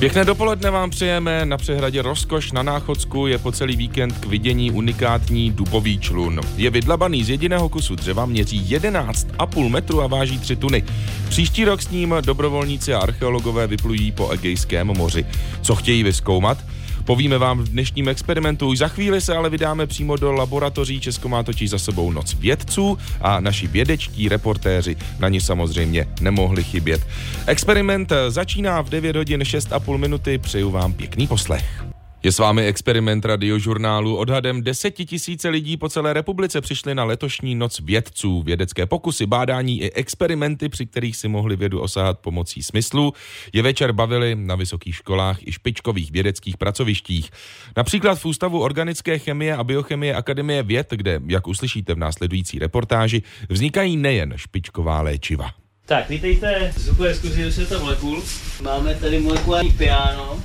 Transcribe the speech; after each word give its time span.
Pěkné 0.00 0.24
dopoledne 0.24 0.70
vám 0.70 0.90
přejeme. 0.90 1.46
Na 1.46 1.56
přehradě 1.56 2.02
Rozkoš 2.02 2.52
na 2.52 2.62
Náchodsku 2.62 3.26
je 3.26 3.38
po 3.38 3.52
celý 3.52 3.76
víkend 3.76 4.18
k 4.18 4.26
vidění 4.26 4.70
unikátní 4.70 5.50
dubový 5.50 5.98
člun. 5.98 6.40
Je 6.56 6.70
vydlabaný 6.70 7.24
z 7.24 7.30
jediného 7.30 7.68
kusu 7.68 7.96
dřeva, 7.96 8.26
měří 8.26 8.64
11,5 8.64 9.68
metru 9.68 10.02
a 10.02 10.06
váží 10.06 10.38
3 10.38 10.56
tuny. 10.56 10.84
Příští 11.28 11.64
rok 11.64 11.82
s 11.82 11.90
ním 11.90 12.14
dobrovolníci 12.20 12.94
a 12.94 12.98
archeologové 12.98 13.66
vyplují 13.66 14.12
po 14.12 14.30
Egejském 14.30 14.86
moři. 14.86 15.26
Co 15.62 15.74
chtějí 15.74 16.02
vyskoumat? 16.02 16.58
Povíme 17.04 17.38
vám 17.38 17.58
v 17.58 17.68
dnešním 17.68 18.08
experimentu. 18.08 18.68
Už 18.68 18.78
za 18.78 18.88
chvíli 18.88 19.20
se 19.20 19.34
ale 19.34 19.50
vydáme 19.50 19.86
přímo 19.86 20.16
do 20.16 20.32
laboratoří. 20.32 21.00
Česko 21.00 21.28
má 21.28 21.42
totiž 21.42 21.70
za 21.70 21.78
sebou 21.78 22.12
noc 22.12 22.34
vědců 22.34 22.98
a 23.20 23.40
naši 23.40 23.66
vědečtí 23.66 24.28
reportéři 24.28 24.96
na 25.18 25.28
ní 25.28 25.40
samozřejmě 25.40 26.06
nemohli 26.20 26.64
chybět. 26.64 27.06
Experiment 27.46 28.12
začíná 28.28 28.80
v 28.80 28.88
9 28.88 29.16
hodin 29.16 29.40
6,5 29.40 29.96
minuty. 29.96 30.38
Přeju 30.38 30.70
vám 30.70 30.92
pěkný 30.92 31.26
poslech. 31.26 31.84
Je 32.22 32.32
s 32.32 32.38
vámi 32.38 32.66
experiment 32.66 33.24
radiožurnálu. 33.24 34.16
Odhadem 34.16 34.62
desetitisíce 34.62 35.48
lidí 35.48 35.76
po 35.76 35.88
celé 35.88 36.12
republice 36.12 36.60
přišli 36.60 36.94
na 36.94 37.04
letošní 37.04 37.54
noc 37.54 37.80
vědců. 37.80 38.42
Vědecké 38.42 38.86
pokusy, 38.86 39.26
bádání 39.26 39.80
i 39.80 39.92
experimenty, 39.92 40.68
při 40.68 40.86
kterých 40.86 41.16
si 41.16 41.28
mohli 41.28 41.56
vědu 41.56 41.80
osahat 41.80 42.18
pomocí 42.18 42.62
smyslu, 42.62 43.12
je 43.52 43.62
večer 43.62 43.92
bavili 43.92 44.34
na 44.34 44.54
vysokých 44.54 44.94
školách 44.94 45.38
i 45.46 45.52
špičkových 45.52 46.10
vědeckých 46.10 46.56
pracovištích. 46.56 47.30
Například 47.76 48.14
v 48.14 48.24
Ústavu 48.24 48.60
organické 48.60 49.18
chemie 49.18 49.56
a 49.56 49.64
biochemie 49.64 50.14
Akademie 50.14 50.62
věd, 50.62 50.86
kde, 50.90 51.20
jak 51.26 51.46
uslyšíte 51.46 51.94
v 51.94 51.98
následující 51.98 52.58
reportáži, 52.58 53.22
vznikají 53.48 53.96
nejen 53.96 54.32
špičková 54.36 55.00
léčiva. 55.00 55.50
Tak, 55.86 56.08
vítejte 56.08 56.72
z 56.76 56.80
zvukové 56.80 57.14
zkuzi 57.14 57.52
světa 57.52 57.78
molekul. 57.78 58.22
Máme 58.62 58.94
tady 58.94 59.20
molekulární 59.20 59.70
piano, 59.70 60.42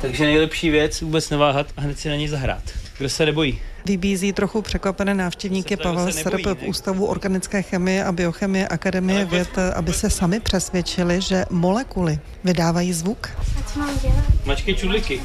takže 0.00 0.24
nejlepší 0.24 0.70
věc 0.70 1.00
vůbec 1.00 1.30
neváhat 1.30 1.66
a 1.76 1.80
hned 1.80 1.98
si 1.98 2.08
na 2.08 2.16
něj 2.16 2.28
zahrát. 2.28 2.62
Kdo 2.98 3.08
se 3.08 3.26
nebojí? 3.26 3.58
Vybízí 3.86 4.32
trochu 4.32 4.62
překvapené 4.62 5.14
návštěvníky 5.14 5.76
Pavel 5.76 6.12
Srb 6.12 6.46
v 6.46 6.68
Ústavu 6.68 7.06
organické 7.06 7.62
chemie 7.62 8.04
a 8.04 8.12
biochemie 8.12 8.68
Akademie 8.68 9.24
věd, 9.24 9.58
aby 9.74 9.92
se 9.92 10.10
sami 10.10 10.40
přesvědčili, 10.40 11.20
že 11.20 11.44
molekuly 11.50 12.18
vydávají 12.44 12.92
zvuk. 12.92 13.28
A 13.58 13.62
co 13.62 13.78
mám 13.78 13.98
dělat? 14.02 14.24
Mačkej 14.44 14.74
čudliky. 14.74 15.20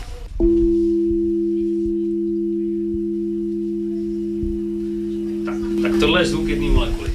Tak, 5.45 5.55
tak 5.81 5.99
tohle 5.99 6.21
je 6.21 6.25
zvuk 6.25 6.47
jedné 6.47 6.67
molekuly. 6.67 7.11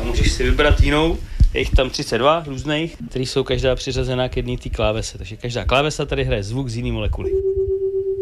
A 0.00 0.04
můžeš 0.04 0.32
si 0.32 0.42
vybrat 0.44 0.80
jinou, 0.80 1.18
je 1.54 1.60
jich 1.60 1.70
tam 1.70 1.90
32 1.90 2.44
různých, 2.46 2.96
které 3.10 3.24
jsou 3.24 3.44
každá 3.44 3.74
přiřazená 3.74 4.28
k 4.28 4.36
jedné 4.36 4.56
té 4.56 4.68
klávese. 4.68 5.18
Takže 5.18 5.36
každá 5.36 5.64
klávesa 5.64 6.04
tady 6.04 6.24
hraje 6.24 6.42
zvuk 6.42 6.68
z 6.68 6.76
jiné 6.76 6.92
molekuly. 6.92 7.30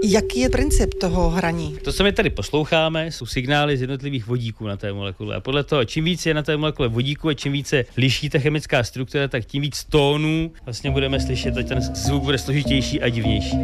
Jaký 0.05 0.41
je 0.41 0.51
princip 0.51 0.95
toho 0.95 1.31
hraní? 1.31 1.79
To, 1.85 1.93
co 1.93 2.05
my 2.05 2.13
tady 2.13 2.31
posloucháme, 2.31 3.07
jsou 3.07 3.27
signály 3.27 3.77
z 3.77 3.81
jednotlivých 3.81 4.27
vodíků 4.27 4.67
na 4.67 4.77
té 4.77 4.93
molekule. 4.93 5.37
A 5.37 5.41
podle 5.41 5.65
toho, 5.65 5.85
čím 5.85 6.05
více 6.05 6.31
je 6.31 6.35
na 6.35 6.43
té 6.43 6.57
molekule 6.57 6.89
vodíku 6.89 7.29
a 7.29 7.35
čím 7.35 7.53
více 7.53 7.85
liší 7.97 8.31
ta 8.31 8.39
chemická 8.39 8.85
struktura, 8.85 9.29
tak 9.29 9.45
tím 9.45 9.63
víc 9.63 9.85
tónů 9.85 10.53
vlastně 10.65 10.91
budeme 10.91 11.21
slyšet 11.21 11.57
a 11.57 11.63
ten 11.63 11.81
zvuk 11.81 12.23
bude 12.23 12.39
složitější 12.39 13.01
a 13.01 13.09
divnější. 13.09 13.57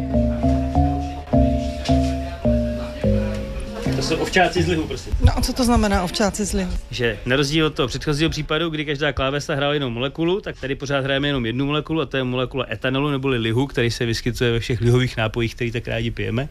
Jsou 4.09 4.15
ovčáci 4.15 4.63
z 4.63 4.67
lihu, 4.67 4.83
prosím. 4.83 5.13
No 5.21 5.37
a 5.37 5.41
co 5.41 5.53
to 5.53 5.63
znamená 5.63 6.03
ovčáci 6.03 6.45
z 6.45 6.53
lihu? 6.53 6.71
Že 6.91 7.19
na 7.25 7.35
rozdíl 7.35 7.65
od 7.65 7.73
toho 7.73 7.87
předchozího 7.87 8.29
případu, 8.29 8.69
kdy 8.69 8.85
každá 8.85 9.13
klávesa 9.13 9.55
hrála 9.55 9.73
jinou 9.73 9.89
molekulu, 9.89 10.41
tak 10.41 10.59
tady 10.59 10.75
pořád 10.75 11.03
hrajeme 11.03 11.27
jenom 11.27 11.45
jednu 11.45 11.65
molekulu 11.65 12.01
a 12.01 12.05
to 12.05 12.17
je 12.17 12.23
molekula 12.23 12.65
etanolu 12.71 13.09
neboli 13.11 13.37
lihu, 13.37 13.67
který 13.67 13.91
se 13.91 14.05
vyskytuje 14.05 14.51
ve 14.51 14.59
všech 14.59 14.81
lihových 14.81 15.17
nápojích, 15.17 15.55
který 15.55 15.71
tak 15.71 15.87
rádi 15.87 16.11
pijeme. 16.11 16.49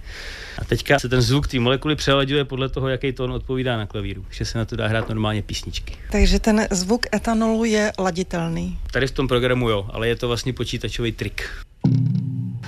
A 0.58 0.64
teďka 0.64 0.98
se 0.98 1.08
ten 1.08 1.20
zvuk 1.20 1.48
té 1.48 1.60
molekuly 1.60 1.96
přelaďuje 1.96 2.44
podle 2.44 2.68
toho, 2.68 2.88
jaký 2.88 3.12
tón 3.12 3.32
odpovídá 3.32 3.76
na 3.76 3.86
klavíru, 3.86 4.24
že 4.30 4.44
se 4.44 4.58
na 4.58 4.64
to 4.64 4.76
dá 4.76 4.86
hrát 4.86 5.08
normálně 5.08 5.42
písničky. 5.42 5.96
Takže 6.12 6.38
ten 6.38 6.66
zvuk 6.70 7.06
etanolu 7.14 7.64
je 7.64 7.92
laditelný. 7.98 8.78
Tady 8.92 9.06
v 9.06 9.10
tom 9.10 9.28
programu 9.28 9.68
jo, 9.68 9.86
ale 9.92 10.08
je 10.08 10.16
to 10.16 10.28
vlastně 10.28 10.52
počítačový 10.52 11.12
trik. 11.12 11.50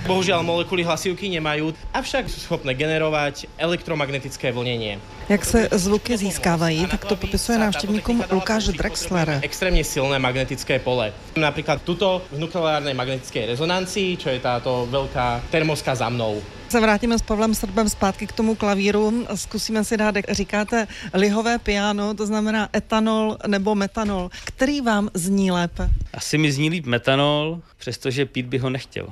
Bohužiaľ 0.01 0.41
molekuly 0.41 0.81
hlasivky 0.81 1.29
nemajú, 1.29 1.77
avšak 1.93 2.25
sú 2.25 2.41
schopné 2.41 2.73
generovať 2.73 3.45
elektromagnetické 3.61 4.49
vlnenie. 4.49 4.97
Jak 5.29 5.45
se 5.45 5.69
zvuky 5.71 6.17
získávají, 6.17 6.85
tak 6.85 7.05
to 7.05 7.15
popisuje 7.15 7.57
návštěvníkům 7.57 8.23
Lukáš 8.31 8.73
Drexler. 8.73 9.39
Extrémne 9.45 9.83
silné 9.83 10.19
magnetické 10.19 10.79
pole. 10.81 11.13
Napríklad 11.37 11.85
tuto 11.85 12.25
v 12.33 12.41
nukleárnej 12.41 12.97
magnetickej 12.97 13.55
rezonancii, 13.55 14.17
čo 14.17 14.33
je 14.33 14.41
táto 14.41 14.89
veľká 14.89 15.47
termoska 15.53 15.95
za 15.95 16.09
mnou. 16.09 16.41
Se 16.71 16.79
vrátíme 16.79 17.19
s 17.19 17.21
Pavlem 17.21 17.55
Srbem 17.55 17.89
zpátky 17.89 18.27
k 18.27 18.31
tomu 18.31 18.55
klavíru. 18.55 19.27
Zkusíme 19.35 19.83
si 19.83 19.97
dát, 19.97 20.15
jak 20.15 20.31
říkáte, 20.31 20.87
lihové 21.13 21.59
piano, 21.59 22.13
to 22.13 22.25
znamená 22.25 22.69
etanol 22.75 23.37
nebo 23.47 23.75
metanol. 23.75 24.31
Který 24.43 24.81
vám 24.81 25.09
zní 25.13 25.51
lépe? 25.51 25.89
Asi 26.13 26.37
mi 26.37 26.51
zní 26.51 26.69
líp 26.69 26.85
metanol, 26.85 27.61
přestože 27.77 28.25
pít 28.25 28.45
by 28.45 28.57
ho 28.57 28.69
nechtěl. 28.69 29.07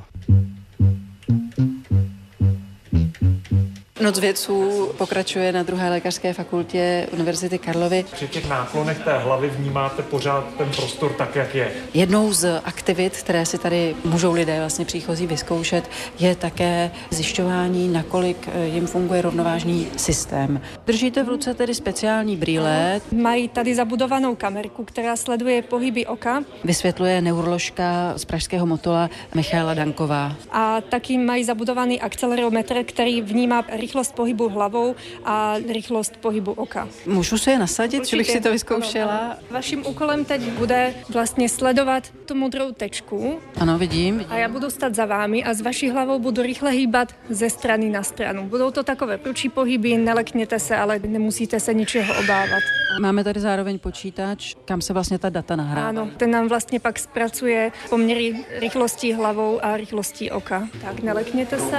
Noc 4.02 4.20
vědců 4.20 4.90
pokračuje 4.98 5.52
na 5.52 5.64
druhé 5.64 5.90
lékařské 5.90 6.34
fakultě 6.34 7.08
Univerzity 7.14 7.58
Karlovy. 7.58 8.06
Při 8.12 8.28
těch 8.28 8.50
náklonech 8.50 9.00
té 9.00 9.18
hlavy 9.18 9.50
vnímáte 9.50 10.02
pořád 10.02 10.44
ten 10.58 10.70
prostor 10.70 11.14
tak, 11.14 11.36
jak 11.36 11.56
je. 11.56 11.72
Jednou 11.94 12.34
z 12.34 12.62
aktivit, 12.66 13.18
které 13.18 13.46
si 13.46 13.58
tady 13.58 13.96
můžou 14.06 14.34
lidé 14.34 14.60
vlastně 14.60 14.86
příchozí 14.86 15.28
vyzkoušet, 15.28 15.90
je 16.20 16.36
také 16.36 16.92
zjišťování, 17.10 17.88
nakolik 17.88 18.50
eh, 18.54 18.66
jim 18.66 18.88
funguje 18.88 19.22
rovnovážný 19.22 19.88
systém. 19.98 20.62
Držíte 20.86 21.24
v 21.24 21.28
ruce 21.30 21.54
tedy 21.54 21.76
speciální 21.76 22.36
brýle, 22.38 23.02
Mají 23.12 23.48
tady 23.48 23.76
zabudovanou 23.76 24.36
kamerku, 24.36 24.84
která 24.86 25.16
sleduje 25.16 25.62
pohyby 25.62 26.06
oka 26.06 26.44
vysvětluje 26.64 27.22
neuroložka 27.22 28.14
z 28.18 28.26
Pražského 28.26 28.66
motola 28.66 29.10
Michaela 29.36 29.74
Danková. 29.74 30.36
a 30.52 30.82
taky 30.82 31.18
mají 31.18 31.44
zabudovaný 31.44 32.02
akcelerometr, 32.02 32.84
který 32.84 33.22
vnímá 33.22 33.66
rychlost 33.72 33.89
pohybu 34.16 34.50
hlavou 34.50 34.96
a 35.26 35.56
rychlost 35.74 36.18
pohybu 36.18 36.52
oka. 36.52 36.88
Můžu 37.06 37.38
se 37.38 37.52
je 37.52 37.60
nasadit, 37.60 38.08
že 38.08 38.18
bych 38.18 38.32
si 38.32 38.40
to 38.42 38.52
vyzkoušela? 38.52 39.18
Ano, 39.18 39.22
ano. 39.32 39.36
Vaším 39.52 39.86
úkolem 39.88 40.26
teď 40.26 40.42
bude 40.42 40.94
vlastně 41.14 41.50
sledovat 41.50 42.04
tu 42.26 42.36
modrou 42.36 42.72
tečku 42.72 43.40
Ano, 43.60 43.78
vidím. 43.78 44.18
vidím. 44.18 44.32
a 44.34 44.38
já 44.38 44.48
budu 44.50 44.70
stát 44.70 44.96
za 44.96 45.06
vámi 45.06 45.44
a 45.44 45.54
s 45.54 45.62
vaší 45.62 45.90
hlavou 45.90 46.20
budu 46.20 46.42
rychle 46.42 46.72
hýbat 46.72 47.16
ze 47.30 47.50
strany 47.50 47.90
na 47.90 48.04
stranu. 48.04 48.44
Budou 48.50 48.72
to 48.72 48.84
takové 48.84 49.18
prudší 49.18 49.50
pohyby, 49.50 49.98
nelekněte 49.98 50.60
se, 50.60 50.76
ale 50.78 51.00
nemusíte 51.08 51.60
se 51.60 51.74
ničeho 51.74 52.14
obávat. 52.20 52.64
Máme 53.02 53.24
tady 53.24 53.40
zároveň 53.40 53.80
počítač, 53.80 54.56
kam 54.66 54.82
se 54.82 54.94
vlastně 54.94 55.20
ta 55.20 55.30
data 55.30 55.56
nahrává. 55.56 55.90
Ano, 55.90 56.10
ten 56.18 56.32
nám 56.32 56.48
vlastně 56.48 56.80
pak 56.80 57.00
zpracuje 57.00 57.72
poměry 57.90 58.36
rychlostí 58.60 59.14
hlavou 59.14 59.60
a 59.66 59.78
rychlostí 59.78 60.32
oka. 60.32 60.68
Tak 60.82 61.00
nelekněte 61.04 61.60
se. 61.60 61.78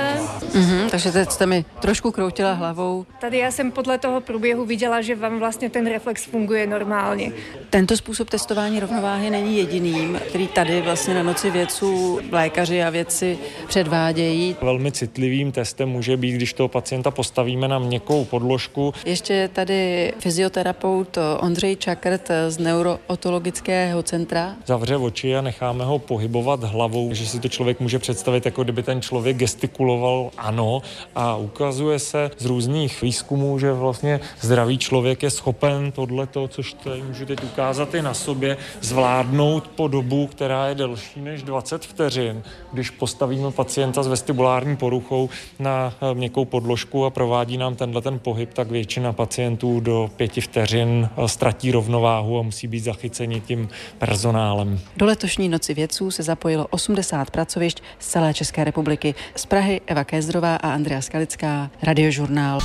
Mhm, 0.59 0.91
takže 0.91 1.13
teď 1.13 1.31
jste 1.31 1.47
mi 1.47 1.65
trošku 1.81 2.00
kroutila 2.09 2.53
hlavou. 2.53 3.07
Tady 3.21 3.39
já 3.39 3.51
jsem 3.51 3.73
podle 3.73 3.99
toho 3.99 4.21
průběhu 4.21 4.65
viděla, 4.65 5.01
že 5.01 5.15
vám 5.15 5.39
vlastně 5.39 5.71
ten 5.71 5.87
reflex 5.87 6.25
funguje 6.25 6.67
normálně. 6.67 7.33
Tento 7.71 7.97
způsob 7.97 8.31
testování 8.31 8.81
rovnováhy 8.81 9.31
není 9.31 9.59
jediným, 9.59 10.21
který 10.29 10.49
tady 10.49 10.81
vlastně 10.81 11.15
na 11.15 11.23
noci 11.23 11.51
vědců 11.51 12.21
lékaři 12.31 12.83
a 12.83 12.91
vědci 12.91 13.39
předvádějí. 13.69 14.57
Velmi 14.63 14.93
citlivým 14.93 15.53
testem 15.53 15.89
může 15.89 16.17
být, 16.17 16.33
když 16.33 16.53
toho 16.53 16.69
pacienta 16.69 17.11
postavíme 17.11 17.69
na 17.69 17.79
měkkou 17.79 18.25
podložku. 18.25 18.95
Ještě 19.05 19.35
je 19.35 19.49
tady 19.49 20.13
fyzioterapeut 20.19 21.19
Ondřej 21.41 21.77
Čakrt 21.77 22.29
z 22.49 22.59
Neurootologického 22.59 24.03
centra. 24.03 24.57
Zavře 24.67 24.97
oči 24.97 25.37
a 25.37 25.41
necháme 25.41 25.85
ho 25.85 25.99
pohybovat 25.99 26.65
hlavou, 26.65 27.15
že 27.15 27.27
si 27.27 27.41
to 27.41 27.49
člověk 27.49 27.81
může 27.81 27.99
představit, 27.99 28.45
jako 28.45 28.63
kdyby 28.63 28.83
ten 28.83 29.03
člověk 29.03 29.37
gestikuloval 29.37 30.31
ano 30.39 30.83
a 31.15 31.37
ukazuje 31.37 31.90
se 31.99 32.31
z 32.39 32.47
různých 32.47 33.03
výzkumů, 33.03 33.59
že 33.59 33.73
vlastně 33.73 34.21
zdravý 34.41 34.79
člověk 34.79 35.23
je 35.23 35.31
schopen 35.31 35.93
tohleto, 35.93 36.49
což 36.49 36.73
tady 36.73 37.03
můžu 37.03 37.27
teď 37.27 37.45
ukázat 37.45 37.95
i 37.95 38.03
na 38.03 38.15
sobě, 38.15 38.57
zvládnout 38.81 39.69
po 39.69 39.89
dobu, 39.89 40.27
která 40.27 40.69
je 40.69 40.75
delší 40.75 41.21
než 41.21 41.43
20 41.43 41.87
vteřin. 41.87 42.43
Když 42.73 42.91
postavíme 42.91 43.51
pacienta 43.51 44.03
s 44.03 44.07
vestibulární 44.07 44.77
poruchou 44.77 45.29
na 45.59 45.95
eh, 46.01 46.15
měkkou 46.15 46.45
podložku 46.45 47.05
a 47.05 47.11
provádí 47.11 47.57
nám 47.57 47.77
tenhle 47.77 48.03
ten 48.03 48.19
pohyb, 48.19 48.55
tak 48.55 48.71
většina 48.71 49.13
pacientů 49.13 49.81
do 49.81 50.11
pěti 50.17 50.41
vteřin 50.41 51.09
eh, 51.17 51.29
ztratí 51.29 51.73
rovnováhu 51.73 52.39
a 52.39 52.43
musí 52.43 52.67
být 52.67 52.81
zachyceni 52.81 53.41
tím 53.41 53.69
personálem. 53.99 54.81
Do 54.97 55.07
letošní 55.07 55.49
noci 55.49 55.75
vědců 55.75 56.11
se 56.11 56.23
zapojilo 56.23 56.67
80 56.71 57.31
pracovišť 57.31 57.83
z 57.99 58.07
celé 58.07 58.35
České 58.35 58.65
republiky. 58.65 59.15
Z 59.37 59.47
Prahy 59.47 59.81
Eva 59.87 60.05
Kézrová 60.05 60.57
a 60.57 60.71
Andrea 60.73 61.01
Skalická, 61.01 61.71
Radiožurnál. 61.83 62.61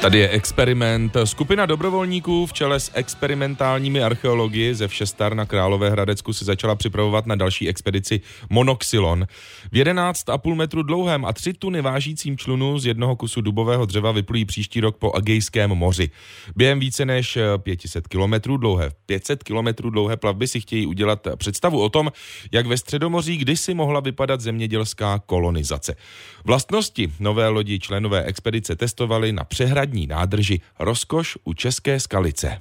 Tady 0.00 0.18
je 0.18 0.28
experiment. 0.28 1.16
Skupina 1.24 1.66
dobrovolníků 1.66 2.46
v 2.46 2.52
čele 2.52 2.80
s 2.80 2.90
experimentálními 2.94 4.02
archeologi 4.02 4.74
ze 4.74 4.88
Všestar 4.88 5.34
na 5.34 5.46
Královéhradecku 5.46 6.32
se 6.32 6.44
začala 6.44 6.74
připravovat 6.74 7.26
na 7.26 7.34
další 7.34 7.68
expedici 7.68 8.20
Monoxylon. 8.50 9.26
V 9.72 9.76
11,5 9.76 10.54
metru 10.54 10.82
dlouhém 10.82 11.24
a 11.24 11.32
3 11.32 11.52
tuny 11.52 11.80
vážícím 11.82 12.38
člunu 12.38 12.78
z 12.78 12.86
jednoho 12.86 13.16
kusu 13.16 13.40
dubového 13.40 13.86
dřeva 13.86 14.12
vyplují 14.12 14.44
příští 14.44 14.80
rok 14.80 14.96
po 14.96 15.12
Agejském 15.12 15.70
moři. 15.70 16.10
Během 16.56 16.80
více 16.80 17.04
než 17.04 17.38
500 17.58 18.08
kilometrů 18.08 18.56
dlouhé, 18.56 18.90
500 19.06 19.42
kilometrů 19.44 19.90
dlouhé 19.90 20.16
plavby 20.16 20.48
si 20.48 20.60
chtějí 20.60 20.86
udělat 20.86 21.28
představu 21.36 21.82
o 21.82 21.88
tom, 21.88 22.12
jak 22.52 22.66
ve 22.66 22.76
Středomoří 22.76 23.36
kdysi 23.36 23.74
mohla 23.74 24.00
vypadat 24.00 24.40
zemědělská 24.40 25.18
kolonizace. 25.26 25.96
Vlastnosti 26.44 27.12
nové 27.20 27.48
lodi 27.48 27.78
členové 27.78 28.24
expedice 28.24 28.76
testovali 28.76 29.32
na 29.32 29.44
přehradě 29.44 29.87
odpadní 29.88 30.06
nádrži 30.06 30.60
Rozkoš 30.78 31.38
u 31.44 31.54
České 31.54 32.00
skalice. 32.00 32.60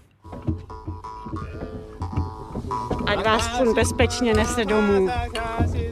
Ať 3.06 3.26
vás 3.26 3.48
pun 3.58 3.76
bezpečně 3.76 4.34
nese 4.34 4.66
domů. 4.66 5.10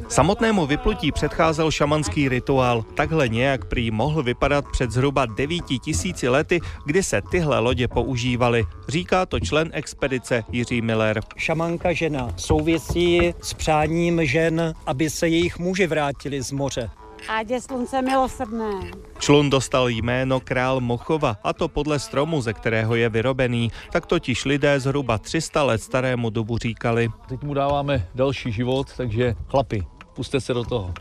Samotnému 0.08 0.66
vyplutí 0.66 1.12
předcházel 1.12 1.72
šamanský 1.72 2.30
rituál. 2.30 2.84
Takhle 2.96 3.30
nějak 3.30 3.66
prý 3.66 3.92
mohl 3.92 4.24
vypadat 4.24 4.66
před 4.72 4.92
zhruba 4.92 5.26
9 5.26 5.64
tisíci 5.82 6.30
lety, 6.30 6.60
kdy 6.86 7.04
se 7.04 7.22
tyhle 7.32 7.60
lodě 7.60 7.88
používaly. 7.88 8.66
Říká 8.88 9.26
to 9.26 9.40
člen 9.40 9.70
expedice 9.74 10.44
Jiří 10.52 10.82
Miller. 10.82 11.22
Šamanka 11.38 11.94
žena 11.94 12.30
souvisí 12.38 13.34
s 13.42 13.54
přáním 13.54 14.26
žen, 14.26 14.74
aby 14.86 15.10
se 15.10 15.28
jejich 15.28 15.60
muži 15.60 15.88
vrátili 15.88 16.42
z 16.42 16.52
moře. 16.52 16.90
Ať 17.30 17.50
je 17.50 17.62
slunce 17.62 18.02
milosrdné. 18.02 18.92
Člun 19.20 19.50
dostal 19.50 19.90
jméno 19.90 20.40
král 20.40 20.82
Mochova, 20.82 21.38
a 21.44 21.54
to 21.54 21.68
podle 21.68 22.00
stromu, 22.00 22.42
ze 22.42 22.54
kterého 22.54 22.96
je 22.96 23.10
vyrobený. 23.10 23.72
Tak 23.92 24.06
totiž 24.06 24.46
lidé 24.46 24.80
zhruba 24.80 25.18
300 25.18 25.64
let 25.64 25.82
starému 25.82 26.30
dobu 26.30 26.58
říkali. 26.58 27.10
Teď 27.30 27.44
mu 27.44 27.54
dáváme 27.54 28.08
další 28.16 28.52
život, 28.52 28.88
takže 28.98 29.34
chlapi, 29.48 29.84
puste 30.14 30.42
se 30.42 30.54
do 30.54 30.64
toho. 30.64 30.94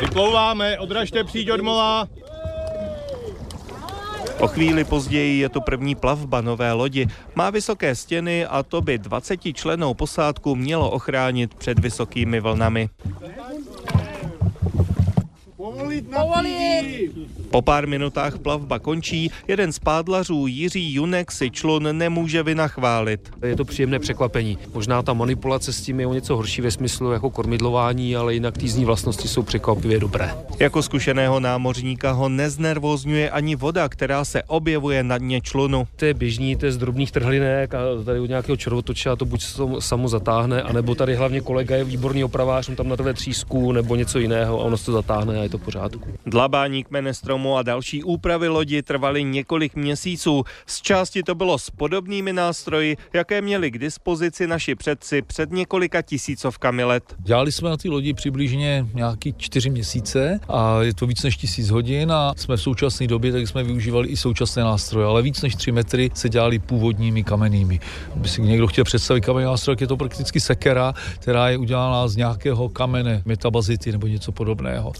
Vyplouváme, 0.00 0.78
odražte 0.78 1.24
přijď 1.24 1.50
od 1.50 1.60
mola. 1.60 2.08
O 4.40 4.48
chvíli 4.48 4.84
později 4.84 5.40
je 5.40 5.48
to 5.48 5.60
první 5.60 5.94
plavba 5.94 6.40
nové 6.40 6.72
lodi. 6.72 7.06
Má 7.34 7.50
vysoké 7.50 7.94
stěny 7.94 8.46
a 8.46 8.62
to 8.62 8.80
by 8.80 8.98
20 8.98 9.40
členou 9.54 9.94
posádku 9.94 10.56
mělo 10.56 10.90
ochránit 10.90 11.54
před 11.54 11.78
vysokými 11.78 12.40
vlnami. 12.40 12.88
Povolit 15.72 16.10
na 16.10 16.20
Povolit! 16.20 17.10
Po 17.50 17.62
pár 17.62 17.86
minutách 17.86 18.38
plavba 18.38 18.78
končí, 18.78 19.30
jeden 19.48 19.72
z 19.72 19.78
pádlařů 19.78 20.46
Jiří 20.46 20.94
Junek 20.94 21.32
si 21.32 21.50
člun 21.50 21.98
nemůže 21.98 22.42
vynachválit. 22.42 23.30
Je 23.46 23.56
to 23.56 23.64
příjemné 23.64 23.98
překvapení. 23.98 24.58
Možná 24.74 25.02
ta 25.02 25.12
manipulace 25.12 25.72
s 25.72 25.80
tím 25.80 26.00
je 26.00 26.06
o 26.06 26.14
něco 26.14 26.36
horší 26.36 26.62
ve 26.62 26.70
smyslu 26.70 27.12
jako 27.12 27.30
kormidlování, 27.30 28.16
ale 28.16 28.34
jinak 28.34 28.58
týzní 28.58 28.84
vlastnosti 28.84 29.28
jsou 29.28 29.42
překvapivě 29.42 29.98
dobré. 29.98 30.34
Jako 30.58 30.82
zkušeného 30.82 31.40
námořníka 31.40 32.12
ho 32.12 32.28
neznervozňuje 32.28 33.30
ani 33.30 33.56
voda, 33.56 33.88
která 33.88 34.24
se 34.24 34.42
objevuje 34.42 35.02
na 35.02 35.18
dně 35.18 35.40
člunu. 35.40 35.88
To 35.96 36.04
je 36.04 36.14
běžný, 36.14 36.56
to 36.56 36.66
je 36.66 36.72
z 36.72 36.78
drobných 36.78 37.12
trhlinek 37.12 37.74
a 37.74 37.78
tady 38.04 38.20
u 38.20 38.26
nějakého 38.26 38.56
červotoče 38.56 39.10
a 39.10 39.16
to 39.16 39.24
buď 39.24 39.42
se 39.42 39.62
samo 39.78 40.08
zatáhne, 40.08 40.62
anebo 40.62 40.94
tady 40.94 41.14
hlavně 41.14 41.40
kolega 41.40 41.76
je 41.76 41.84
výborný 41.84 42.24
opravář, 42.24 42.68
on 42.68 42.76
tam 42.76 42.88
na 42.88 42.96
třísku 43.12 43.72
nebo 43.72 43.96
něco 43.96 44.18
jiného 44.18 44.60
a 44.60 44.64
ono 44.64 44.76
se 44.76 44.86
to 44.86 44.92
zatáhne 44.92 45.40
a 45.40 45.42
je 45.42 45.48
to 45.48 45.61
pořádku. 45.62 46.14
Dlabání 46.26 46.84
kmene 46.84 47.14
stromu 47.14 47.56
a 47.56 47.62
další 47.62 48.02
úpravy 48.02 48.48
lodi 48.48 48.82
trvaly 48.82 49.24
několik 49.24 49.76
měsíců. 49.76 50.44
Z 50.66 50.80
části 50.80 51.22
to 51.22 51.34
bylo 51.34 51.58
s 51.58 51.70
podobnými 51.70 52.32
nástroji, 52.32 52.96
jaké 53.12 53.42
měli 53.42 53.70
k 53.70 53.78
dispozici 53.78 54.46
naši 54.46 54.74
předci 54.74 55.22
před 55.22 55.50
několika 55.50 56.02
tisícovkami 56.02 56.84
let. 56.84 57.14
Dělali 57.18 57.52
jsme 57.52 57.70
na 57.70 57.76
ty 57.76 57.88
lodi 57.88 58.14
přibližně 58.14 58.86
nějaký 58.94 59.34
čtyři 59.36 59.70
měsíce 59.70 60.40
a 60.48 60.82
je 60.82 60.94
to 60.94 61.06
víc 61.06 61.22
než 61.22 61.36
tisíc 61.36 61.70
hodin 61.70 62.12
a 62.12 62.34
jsme 62.36 62.56
v 62.56 62.62
současné 62.62 63.06
době, 63.06 63.32
tak 63.32 63.48
jsme 63.48 63.64
využívali 63.64 64.08
i 64.08 64.16
současné 64.16 64.62
nástroje, 64.62 65.06
ale 65.06 65.22
víc 65.22 65.42
než 65.42 65.54
tři 65.54 65.72
metry 65.72 66.10
se 66.14 66.28
dělali 66.28 66.58
původními 66.58 67.24
kamennými. 67.24 67.80
By 68.16 68.28
si 68.28 68.42
někdo 68.42 68.66
chtěl 68.66 68.84
představit 68.84 69.20
kamenný 69.20 69.46
nástroj, 69.46 69.76
je 69.80 69.86
to 69.86 69.96
prakticky 69.96 70.40
sekera, 70.40 70.94
která 71.14 71.48
je 71.48 71.58
udělána 71.58 72.08
z 72.08 72.16
nějakého 72.16 72.68
kamene, 72.68 73.22
metabazity 73.24 73.92
nebo 73.92 74.06
něco 74.06 74.32
podobného 74.32 74.92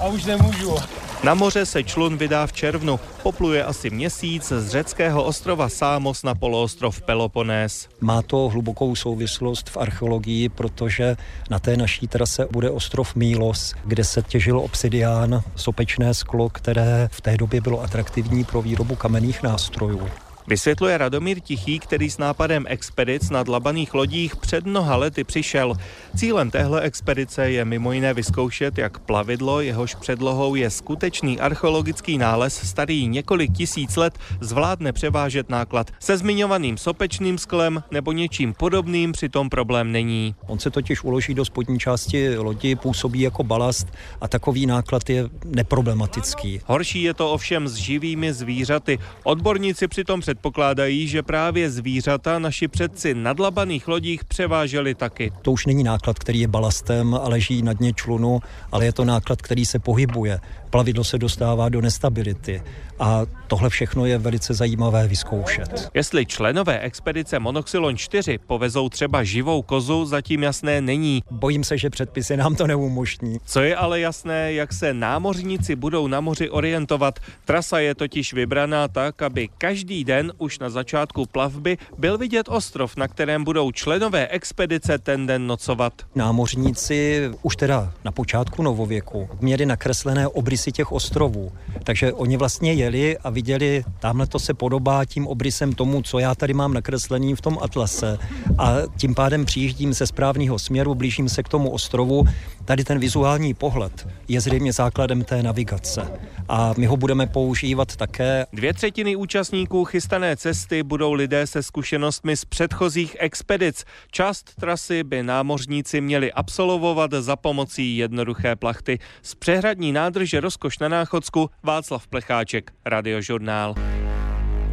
a 0.00 0.06
už 0.06 0.24
nemůžu. 0.24 0.76
Na 1.24 1.34
moře 1.34 1.66
se 1.66 1.84
člun 1.84 2.16
vydá 2.16 2.46
v 2.46 2.52
červnu. 2.52 3.00
Popluje 3.22 3.64
asi 3.64 3.90
měsíc 3.90 4.52
z 4.56 4.68
řeckého 4.68 5.24
ostrova 5.24 5.68
Sámos 5.68 6.22
na 6.22 6.34
poloostrov 6.34 7.00
Peloponés. 7.00 7.88
Má 8.00 8.22
to 8.22 8.48
hlubokou 8.48 8.96
souvislost 8.96 9.70
v 9.70 9.76
archeologii, 9.76 10.48
protože 10.48 11.16
na 11.50 11.58
té 11.58 11.76
naší 11.76 12.08
trase 12.08 12.46
bude 12.50 12.70
ostrov 12.70 13.14
Mílos, 13.14 13.74
kde 13.84 14.04
se 14.04 14.22
těžil 14.22 14.58
obsidián, 14.58 15.42
sopečné 15.56 16.14
sklo, 16.14 16.48
které 16.48 17.08
v 17.12 17.20
té 17.20 17.36
době 17.36 17.60
bylo 17.60 17.82
atraktivní 17.82 18.44
pro 18.44 18.62
výrobu 18.62 18.94
kamenných 18.94 19.42
nástrojů. 19.42 20.08
Vysvětluje 20.48 20.98
Radomír 20.98 21.40
Tichý, 21.40 21.78
který 21.78 22.10
s 22.10 22.18
nápadem 22.18 22.64
expedic 22.68 23.30
na 23.30 23.42
dlabaných 23.42 23.94
lodích 23.94 24.36
před 24.36 24.66
mnoha 24.66 24.96
lety 24.96 25.24
přišel. 25.24 25.74
Cílem 26.16 26.50
téhle 26.50 26.80
expedice 26.80 27.50
je 27.50 27.64
mimo 27.64 27.92
jiné 27.92 28.14
vyzkoušet, 28.14 28.78
jak 28.78 28.98
plavidlo, 28.98 29.60
jehož 29.60 29.94
předlohou 29.94 30.54
je 30.54 30.70
skutečný 30.70 31.40
archeologický 31.40 32.18
nález 32.18 32.68
starý 32.68 33.08
několik 33.08 33.52
tisíc 33.52 33.96
let, 33.96 34.18
zvládne 34.40 34.92
převážet 34.92 35.48
náklad. 35.50 35.90
Se 36.00 36.18
zmiňovaným 36.18 36.78
sopečným 36.78 37.38
sklem 37.38 37.82
nebo 37.90 38.12
něčím 38.12 38.54
podobným 38.54 39.12
přitom 39.12 39.50
problém 39.50 39.92
není. 39.92 40.34
On 40.46 40.58
se 40.58 40.70
totiž 40.70 41.04
uloží 41.04 41.34
do 41.34 41.44
spodní 41.44 41.78
části 41.78 42.38
lodi, 42.38 42.76
působí 42.76 43.20
jako 43.20 43.44
balast 43.44 43.86
a 44.20 44.28
takový 44.28 44.66
náklad 44.66 45.10
je 45.10 45.28
neproblematický. 45.44 46.60
Horší 46.66 47.02
je 47.02 47.14
to 47.14 47.32
ovšem 47.32 47.68
s 47.68 47.74
živými 47.74 48.32
zvířaty. 48.32 48.98
Odborníci 49.24 49.88
přitom 49.88 50.20
před 50.20 50.37
předpokládají, 50.38 51.08
že 51.08 51.22
právě 51.22 51.70
zvířata 51.70 52.38
naši 52.38 52.68
předci 52.68 53.14
na 53.14 53.32
dlabaných 53.32 53.88
lodích 53.88 54.24
převáželi 54.24 54.94
taky. 54.94 55.32
To 55.42 55.52
už 55.52 55.66
není 55.66 55.82
náklad, 55.84 56.18
který 56.18 56.40
je 56.40 56.48
balastem 56.48 57.14
a 57.14 57.28
leží 57.28 57.62
na 57.62 57.72
dně 57.72 57.92
člunu, 57.92 58.40
ale 58.72 58.84
je 58.84 58.92
to 58.92 59.04
náklad, 59.04 59.42
který 59.42 59.66
se 59.66 59.78
pohybuje. 59.78 60.40
Plavidlo 60.70 61.04
se 61.04 61.18
dostává 61.18 61.68
do 61.68 61.80
nestability 61.80 62.62
a 63.00 63.22
tohle 63.46 63.70
všechno 63.70 64.06
je 64.06 64.18
velice 64.18 64.54
zajímavé 64.54 65.08
vyzkoušet. 65.08 65.90
Jestli 65.94 66.26
členové 66.26 66.78
expedice 66.78 67.38
Monoxylon 67.38 67.96
4 67.96 68.38
povezou 68.46 68.88
třeba 68.88 69.24
živou 69.24 69.62
kozu, 69.62 70.04
zatím 70.04 70.42
jasné 70.42 70.80
není. 70.80 71.22
Bojím 71.30 71.64
se, 71.64 71.78
že 71.78 71.90
předpisy 71.90 72.36
nám 72.36 72.54
to 72.54 72.66
neumožní. 72.66 73.38
Co 73.44 73.60
je 73.60 73.76
ale 73.76 74.00
jasné, 74.00 74.52
jak 74.52 74.72
se 74.72 74.94
námořníci 74.94 75.76
budou 75.76 76.06
na 76.06 76.20
moři 76.20 76.50
orientovat. 76.50 77.18
Trasa 77.44 77.78
je 77.78 77.94
totiž 77.94 78.32
vybraná 78.32 78.88
tak, 78.88 79.22
aby 79.22 79.48
každý 79.58 80.04
den 80.04 80.32
už 80.38 80.58
na 80.58 80.70
začátku 80.70 81.26
plavby 81.26 81.78
byl 81.98 82.18
vidět 82.18 82.48
ostrov, 82.48 82.96
na 82.96 83.08
kterém 83.08 83.44
budou 83.44 83.70
členové 83.70 84.28
expedice 84.28 84.98
ten 84.98 85.26
den 85.26 85.46
nocovat. 85.46 85.92
Námořníci 86.14 87.30
už 87.42 87.56
teda 87.56 87.92
na 88.04 88.12
počátku 88.12 88.62
novověku 88.62 89.28
měli 89.40 89.66
nakreslené 89.66 90.28
obrysy 90.58 90.72
těch 90.72 90.92
ostrovů, 90.92 91.52
takže 91.84 92.12
oni 92.12 92.36
vlastně 92.36 92.72
jeli 92.72 93.18
a 93.18 93.30
viděli, 93.30 93.84
tamhle 94.00 94.26
to 94.26 94.38
se 94.38 94.54
podobá 94.54 95.04
tím 95.04 95.26
obrysem 95.26 95.72
tomu, 95.72 96.02
co 96.02 96.18
já 96.18 96.34
tady 96.34 96.54
mám 96.54 96.74
nakreslený 96.74 97.34
v 97.34 97.40
tom 97.40 97.58
atlase 97.62 98.18
a 98.58 98.74
tím 98.96 99.14
pádem 99.14 99.44
přijíždím 99.44 99.94
ze 99.94 100.06
správného 100.06 100.58
směru, 100.58 100.94
blížím 100.94 101.28
se 101.28 101.42
k 101.42 101.48
tomu 101.48 101.70
ostrovu. 101.70 102.24
Tady 102.68 102.84
ten 102.84 102.98
vizuální 102.98 103.54
pohled 103.54 104.08
je 104.28 104.40
zřejmě 104.40 104.72
základem 104.72 105.24
té 105.24 105.42
navigace 105.42 106.20
a 106.48 106.74
my 106.76 106.86
ho 106.86 106.96
budeme 106.96 107.26
používat 107.26 107.96
také. 107.96 108.46
Dvě 108.52 108.74
třetiny 108.74 109.16
účastníků 109.16 109.84
chystané 109.84 110.36
cesty 110.36 110.82
budou 110.82 111.12
lidé 111.12 111.46
se 111.46 111.62
zkušenostmi 111.62 112.36
z 112.36 112.44
předchozích 112.44 113.16
expedic. 113.18 113.84
Část 114.10 114.54
trasy 114.60 115.04
by 115.04 115.22
námořníci 115.22 116.00
měli 116.00 116.32
absolvovat 116.32 117.10
za 117.12 117.36
pomocí 117.36 117.96
jednoduché 117.96 118.56
plachty. 118.56 118.98
Z 119.22 119.34
přehradní 119.34 119.92
nádrže 119.92 120.40
Rozkoš 120.40 120.78
na 120.78 120.88
Náchodsku 120.88 121.50
Václav 121.62 122.06
Plecháček, 122.06 122.72
Radiožurnál. 122.84 123.74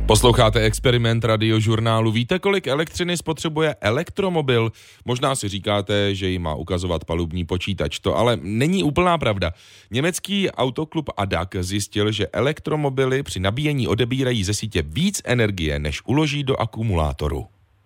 Posloucháte 0.08 0.62
experiment 0.62 1.24
radiožurnálu. 1.24 2.12
Víte, 2.12 2.40
kolik 2.40 2.68
elektřiny 2.68 3.18
spotřebuje 3.18 3.76
elektromobil? 3.82 4.72
Možná 5.06 5.36
si 5.36 5.50
říkáte, 5.50 6.16
že 6.16 6.30
ji 6.30 6.40
má 6.40 6.56
ukazovat 6.56 7.06
palubní 7.06 7.46
počítač. 7.46 8.00
To 8.00 8.18
ale 8.18 8.38
není 8.42 8.84
úplná 8.84 9.18
pravda. 9.18 9.52
Německý 9.92 10.52
autoklub 10.52 11.10
ADAC 11.18 11.50
zjistil, 11.60 12.12
že 12.12 12.28
elektromobily 12.28 13.24
při 13.24 13.40
nabíjení 13.40 13.88
odebírají 13.88 14.44
ze 14.44 14.54
sítě 14.54 14.82
víc 14.82 15.22
energie, 15.26 15.80
než 15.80 16.02
uloží 16.06 16.44
do 16.44 16.56
akumulátoru. 16.56 17.46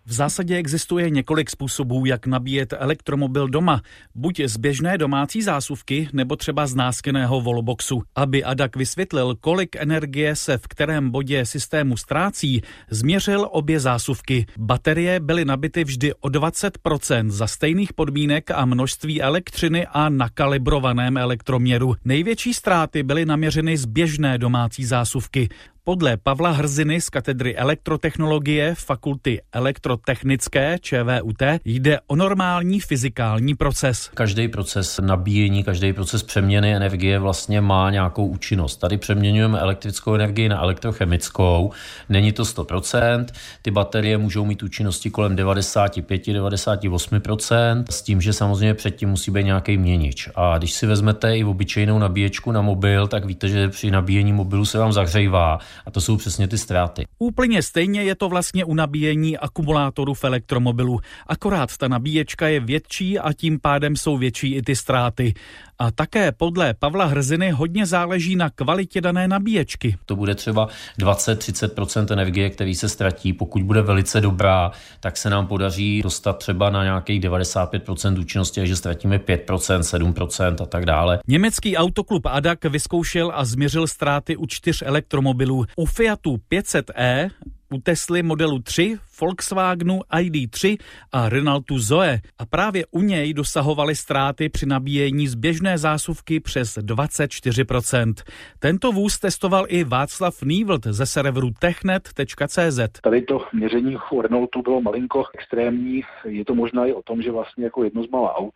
V 0.09 0.13
zásadě 0.13 0.57
existuje 0.57 1.09
několik 1.09 1.49
způsobů, 1.49 2.05
jak 2.05 2.27
nabíjet 2.27 2.73
elektromobil 2.77 3.47
doma. 3.47 3.81
Buď 4.15 4.41
z 4.45 4.57
běžné 4.57 4.97
domácí 4.97 5.41
zásuvky, 5.41 6.09
nebo 6.13 6.35
třeba 6.35 6.67
z 6.67 6.75
náskeného 6.75 7.41
volboxu. 7.41 8.03
Aby 8.15 8.43
Adak 8.43 8.75
vysvětlil, 8.75 9.35
kolik 9.35 9.75
energie 9.75 10.35
se 10.35 10.57
v 10.57 10.67
kterém 10.67 11.09
bodě 11.09 11.45
systému 11.45 11.97
ztrácí, 11.97 12.61
změřil 12.89 13.47
obě 13.51 13.79
zásuvky. 13.79 14.45
Baterie 14.57 15.19
byly 15.19 15.45
nabity 15.45 15.83
vždy 15.83 16.13
o 16.13 16.27
20% 16.27 17.29
za 17.29 17.47
stejných 17.47 17.93
podmínek 17.93 18.51
a 18.51 18.65
množství 18.65 19.21
elektřiny 19.21 19.87
a 19.87 20.09
nakalibrovaném 20.09 21.17
elektroměru. 21.17 21.95
Největší 22.05 22.53
ztráty 22.53 23.03
byly 23.03 23.25
naměřeny 23.25 23.77
z 23.77 23.85
běžné 23.85 24.37
domácí 24.37 24.85
zásuvky. 24.85 25.49
Podle 25.89 26.17
Pavla 26.17 26.51
Hrziny 26.51 27.01
z 27.01 27.09
katedry 27.09 27.57
elektrotechnologie 27.57 28.75
Fakulty 28.75 29.41
elektrotechnické 29.53 30.77
ČVUT 30.81 31.43
jde 31.65 31.99
o 32.07 32.15
normální 32.15 32.79
fyzikální 32.79 33.55
proces. 33.55 34.09
Každý 34.13 34.47
proces 34.47 34.99
nabíjení, 35.03 35.63
každý 35.63 35.93
proces 35.93 36.23
přeměny 36.23 36.75
energie 36.75 37.19
vlastně 37.19 37.61
má 37.61 37.91
nějakou 37.91 38.25
účinnost. 38.25 38.77
Tady 38.77 38.97
přeměňujeme 38.97 39.59
elektrickou 39.59 40.15
energii 40.15 40.49
na 40.49 40.61
elektrochemickou. 40.61 41.71
Není 42.09 42.31
to 42.31 42.43
100%. 42.43 43.25
Ty 43.61 43.71
baterie 43.71 44.17
můžou 44.17 44.45
mít 44.45 44.63
účinnosti 44.63 45.09
kolem 45.09 45.35
95-98%, 45.35 47.83
s 47.89 48.01
tím, 48.01 48.21
že 48.21 48.33
samozřejmě 48.33 48.73
předtím 48.73 49.09
musí 49.09 49.31
být 49.31 49.43
nějaký 49.43 49.77
měnič. 49.77 50.29
A 50.35 50.57
když 50.57 50.73
si 50.73 50.87
vezmete 50.87 51.37
i 51.37 51.43
obyčejnou 51.43 51.99
nabíječku 51.99 52.51
na 52.51 52.61
mobil, 52.61 53.07
tak 53.07 53.25
víte, 53.25 53.49
že 53.49 53.69
při 53.69 53.91
nabíjení 53.91 54.33
mobilu 54.33 54.65
se 54.65 54.77
vám 54.77 54.93
zahřejvá 54.93 55.59
a 55.85 55.91
to 55.91 56.01
jsou 56.01 56.17
přesně 56.17 56.47
ty 56.47 56.57
ztráty. 56.57 57.07
Úplně 57.19 57.63
stejně 57.63 58.03
je 58.03 58.15
to 58.15 58.29
vlastně 58.29 58.65
u 58.65 58.73
nabíjení 58.73 59.37
akumulátoru 59.37 60.13
v 60.13 60.23
elektromobilu. 60.23 60.99
Akorát 61.27 61.77
ta 61.77 61.87
nabíječka 61.87 62.47
je 62.47 62.59
větší 62.59 63.19
a 63.19 63.33
tím 63.33 63.59
pádem 63.59 63.95
jsou 63.95 64.17
větší 64.17 64.55
i 64.55 64.61
ty 64.61 64.75
ztráty. 64.75 65.33
A 65.81 65.91
také 65.91 66.31
podle 66.31 66.73
Pavla 66.73 67.05
Hrziny 67.05 67.51
hodně 67.51 67.85
záleží 67.85 68.35
na 68.35 68.49
kvalitě 68.49 69.01
dané 69.01 69.27
nabíječky. 69.27 69.97
To 70.05 70.15
bude 70.15 70.35
třeba 70.35 70.67
20-30% 70.99 72.13
energie, 72.13 72.49
který 72.49 72.75
se 72.75 72.89
ztratí. 72.89 73.33
Pokud 73.33 73.63
bude 73.63 73.81
velice 73.81 74.21
dobrá, 74.21 74.71
tak 74.99 75.17
se 75.17 75.29
nám 75.29 75.47
podaří 75.47 76.01
dostat 76.01 76.33
třeba 76.37 76.69
na 76.69 76.83
nějakých 76.83 77.21
95% 77.21 78.19
účinnosti, 78.19 78.61
takže 78.61 78.75
ztratíme 78.75 79.17
5% 79.17 80.13
7% 80.13 80.63
a 80.63 80.65
tak 80.65 80.85
dále. 80.85 81.19
Německý 81.27 81.77
autoklub 81.77 82.25
Adak 82.25 82.65
vyzkoušel 82.65 83.31
a 83.35 83.45
změřil 83.45 83.87
ztráty 83.87 84.37
u 84.37 84.45
čtyř 84.45 84.83
elektromobilů. 84.85 85.65
U 85.75 85.85
Fiatu 85.85 86.39
500e 86.51 87.29
u 87.73 87.81
Tesly 87.81 88.23
modelu 88.23 88.59
3, 88.59 88.97
Volkswagenu 89.21 89.99
ID3 89.99 90.77
a 91.11 91.29
Renaultu 91.29 91.79
Zoe 91.79 92.19
a 92.39 92.45
právě 92.45 92.85
u 92.91 93.01
něj 93.01 93.33
dosahovaly 93.33 93.95
ztráty 93.95 94.49
při 94.49 94.65
nabíjení 94.65 95.27
z 95.27 95.35
běžné 95.35 95.77
zásuvky 95.77 96.39
přes 96.39 96.77
24%. 96.77 98.13
Tento 98.59 98.91
vůz 98.91 99.19
testoval 99.19 99.65
i 99.67 99.83
Václav 99.83 100.41
Nývlt 100.43 100.85
ze 100.85 101.05
serveru 101.05 101.49
technet.cz. 101.59 102.79
Tady 103.01 103.21
to 103.21 103.45
měření 103.53 103.97
u 104.11 104.21
Renaultu 104.21 104.61
bylo 104.61 104.81
malinko 104.81 105.23
extrémní. 105.33 106.01
Je 106.25 106.45
to 106.45 106.55
možná 106.55 106.85
i 106.85 106.93
o 106.93 107.01
tom, 107.01 107.21
že 107.21 107.31
vlastně 107.31 107.63
jako 107.63 107.83
jedno 107.83 108.03
z 108.03 108.09
mála 108.09 108.35
aut, 108.35 108.53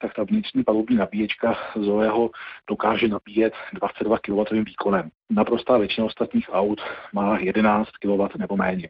tak 0.00 0.14
ta 0.14 0.24
vnitřní 0.24 0.64
palubní 0.64 0.96
nabíječka 0.96 1.56
Zoeho 1.80 2.30
dokáže 2.68 3.08
nabíjet 3.08 3.52
22 3.74 4.18
kW 4.18 4.64
výkonem. 4.66 5.10
Naprostá 5.30 5.78
většina 5.78 6.06
ostatních 6.06 6.48
aut 6.52 6.80
má 7.12 7.38
11 7.38 7.88
kW 7.90 8.38
nebo 8.38 8.51
méně. 8.56 8.88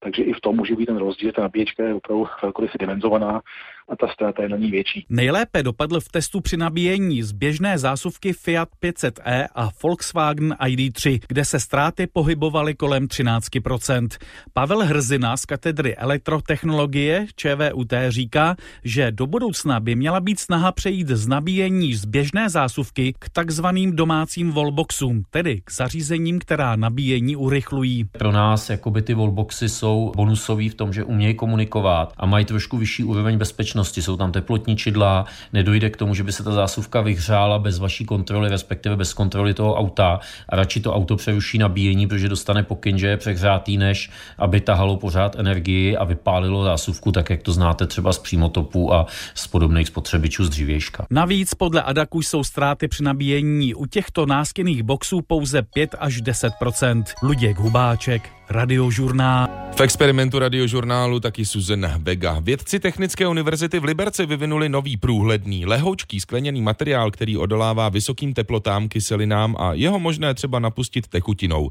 Takže 0.00 0.22
i 0.22 0.32
v 0.32 0.40
tom 0.40 0.56
může 0.56 0.76
být 0.76 0.86
ten 0.86 0.96
rozdíl, 0.96 1.32
ta 1.32 1.42
nabíječka 1.42 1.84
je 1.84 1.94
opravdu 1.94 2.26
velkoryse 2.42 2.78
dimenzovaná 2.78 3.40
a 3.88 3.96
ta 3.96 4.12
ztráta 4.12 4.42
je 4.42 4.48
na 4.48 4.56
ní 4.56 4.70
větší. 4.70 5.06
Nejlépe 5.08 5.62
dopadl 5.62 6.00
v 6.00 6.08
testu 6.08 6.40
při 6.40 6.56
nabíjení 6.56 7.22
z 7.22 7.32
běžné 7.32 7.78
zásuvky 7.78 8.32
Fiat 8.32 8.68
500e 8.82 9.46
a 9.54 9.68
Volkswagen 9.82 10.52
ID3, 10.52 11.20
kde 11.28 11.44
se 11.44 11.60
ztráty 11.60 12.06
pohybovaly 12.06 12.74
kolem 12.74 13.06
13%. 13.06 14.08
Pavel 14.52 14.78
Hrzina 14.84 15.36
z 15.36 15.44
katedry 15.44 15.96
elektrotechnologie 15.96 17.26
ČVUT 17.36 17.92
říká, 18.08 18.56
že 18.84 19.12
do 19.12 19.26
budoucna 19.26 19.80
by 19.80 19.94
měla 19.94 20.20
být 20.20 20.40
snaha 20.40 20.72
přejít 20.72 21.08
z 21.08 21.28
nabíjení 21.28 21.94
z 21.94 22.04
běžné 22.04 22.48
zásuvky 22.48 23.14
k 23.18 23.28
takzvaným 23.28 23.96
domácím 23.96 24.52
wallboxům, 24.52 25.22
tedy 25.30 25.60
k 25.64 25.72
zařízením, 25.72 26.38
která 26.38 26.76
nabíjení 26.76 27.36
urychlují. 27.36 28.04
Pro 28.04 28.32
nás 28.32 28.70
jakoby 28.70 28.97
ty 29.02 29.14
wallboxy 29.14 29.68
jsou 29.68 30.12
bonusový 30.16 30.68
v 30.68 30.74
tom, 30.74 30.92
že 30.92 31.04
umějí 31.04 31.34
komunikovat 31.34 32.12
a 32.16 32.26
mají 32.26 32.44
trošku 32.44 32.78
vyšší 32.78 33.04
úroveň 33.04 33.38
bezpečnosti. 33.38 34.02
Jsou 34.02 34.16
tam 34.16 34.32
teplotní 34.32 34.76
čidla, 34.76 35.24
nedojde 35.52 35.90
k 35.90 35.96
tomu, 35.96 36.14
že 36.14 36.22
by 36.24 36.32
se 36.32 36.42
ta 36.42 36.52
zásuvka 36.52 37.00
vyhřála 37.00 37.58
bez 37.58 37.78
vaší 37.78 38.04
kontroly, 38.04 38.48
respektive 38.48 38.96
bez 38.96 39.14
kontroly 39.14 39.54
toho 39.54 39.74
auta 39.74 40.20
a 40.48 40.56
radši 40.56 40.80
to 40.80 40.94
auto 40.94 41.16
přeruší 41.16 41.58
nabíjení, 41.58 42.06
protože 42.06 42.28
dostane 42.28 42.62
pokyn, 42.62 42.98
že 42.98 43.06
je 43.06 43.16
přehřátý, 43.16 43.76
než 43.76 44.10
aby 44.38 44.60
tahalo 44.60 44.96
pořád 44.96 45.36
energii 45.36 45.96
a 45.96 46.04
vypálilo 46.04 46.64
zásuvku, 46.64 47.12
tak 47.12 47.30
jak 47.30 47.42
to 47.42 47.52
znáte 47.52 47.86
třeba 47.86 48.12
z 48.12 48.18
přímotopu 48.18 48.94
a 48.94 49.06
z 49.34 49.46
podobných 49.46 49.88
spotřebičů 49.88 50.44
z 50.44 50.48
dřívějška. 50.48 51.06
Navíc 51.10 51.54
podle 51.54 51.82
Adaku 51.82 52.22
jsou 52.22 52.44
ztráty 52.44 52.88
při 52.88 53.02
nabíjení 53.02 53.74
u 53.74 53.86
těchto 53.86 54.26
nástěnných 54.26 54.82
boxů 54.82 55.20
pouze 55.26 55.62
5 55.62 55.94
až 55.98 56.22
10% 56.22 57.04
Luděk 57.22 57.58
Hubáček, 57.58 58.37
Radiožurnál. 58.50 59.48
V 59.76 59.80
experimentu 59.80 60.38
radiožurnálu 60.38 61.20
taky 61.20 61.46
Susan 61.46 61.86
Vega. 61.98 62.38
Vědci 62.40 62.80
Technické 62.80 63.28
univerzity 63.28 63.78
v 63.78 63.84
Liberci 63.84 64.26
vyvinuli 64.26 64.68
nový 64.68 64.96
průhledný, 64.96 65.66
lehoučký 65.66 66.20
skleněný 66.20 66.62
materiál, 66.62 67.10
který 67.10 67.36
odolává 67.36 67.88
vysokým 67.88 68.34
teplotám, 68.34 68.88
kyselinám 68.88 69.56
a 69.58 69.72
jeho 69.72 69.98
možné 69.98 70.34
třeba 70.34 70.58
napustit 70.58 71.08
tekutinou. 71.08 71.70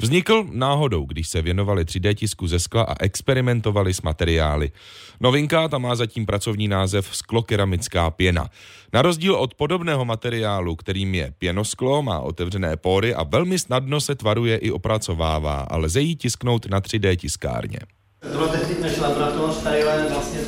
Vznikl 0.00 0.46
náhodou, 0.52 1.04
když 1.04 1.28
se 1.28 1.42
věnovali 1.42 1.84
3D 1.84 2.14
tisku 2.14 2.46
ze 2.46 2.58
skla 2.58 2.82
a 2.82 3.04
experimentovali 3.04 3.94
s 3.94 4.02
materiály. 4.02 4.70
Novinka 5.20 5.68
tam 5.68 5.82
má 5.82 5.94
zatím 5.94 6.26
pracovní 6.26 6.68
název 6.68 7.08
sklokeramická 7.12 8.10
pěna. 8.10 8.50
Na 8.92 9.02
rozdíl 9.02 9.34
od 9.34 9.54
podobného 9.54 10.04
materiálu, 10.04 10.76
kterým 10.76 11.14
je 11.14 11.32
pěnosklo, 11.38 12.02
má 12.02 12.20
otevřené 12.20 12.76
pory 12.76 13.14
a 13.14 13.22
velmi 13.22 13.58
snadno 13.58 14.00
se 14.00 14.14
tvaruje 14.14 14.56
i 14.56 14.70
opracovává 14.70 15.60
a 15.60 15.76
lze 15.76 16.00
jí 16.00 16.16
tisknout 16.18 16.66
na 16.70 16.80
3D 16.80 17.16
tiskárně. 17.16 17.78
Tohle 18.32 18.48
laboratoř, 19.00 19.56
vlastně 20.12 20.40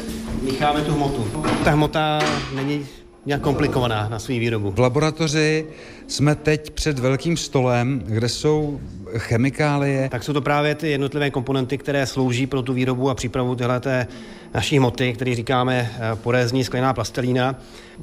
mícháme 0.43 0.81
tu 0.81 0.93
hmotu. 0.93 1.45
Ta 1.65 1.71
hmota 1.71 2.19
není 2.55 2.87
nějak 3.27 3.43
komplikovaná 3.43 4.09
na 4.09 4.19
svou 4.19 4.39
výrobu. 4.39 4.71
V 4.71 4.79
laboratoři 4.79 5.67
jsme 6.07 6.35
teď 6.35 6.71
před 6.71 6.99
velkým 6.99 7.37
stolem, 7.37 8.03
kde 8.07 8.29
jsou 8.29 8.81
chemikálie. 9.17 10.09
Tak 10.09 10.23
jsou 10.23 10.33
to 10.33 10.41
právě 10.41 10.75
ty 10.75 10.91
jednotlivé 10.91 11.31
komponenty, 11.31 11.79
které 11.79 12.07
slouží 12.07 12.47
pro 12.47 12.63
tu 12.63 12.73
výrobu 12.73 13.11
a 13.11 13.15
přípravu 13.15 13.55
téhleté 13.55 14.07
naší 14.55 14.79
hmoty, 14.79 15.13
který 15.13 15.35
říkáme 15.35 15.91
eh, 15.95 16.17
porézní 16.17 16.65
sklená 16.65 16.95
plastelína. 16.95 17.55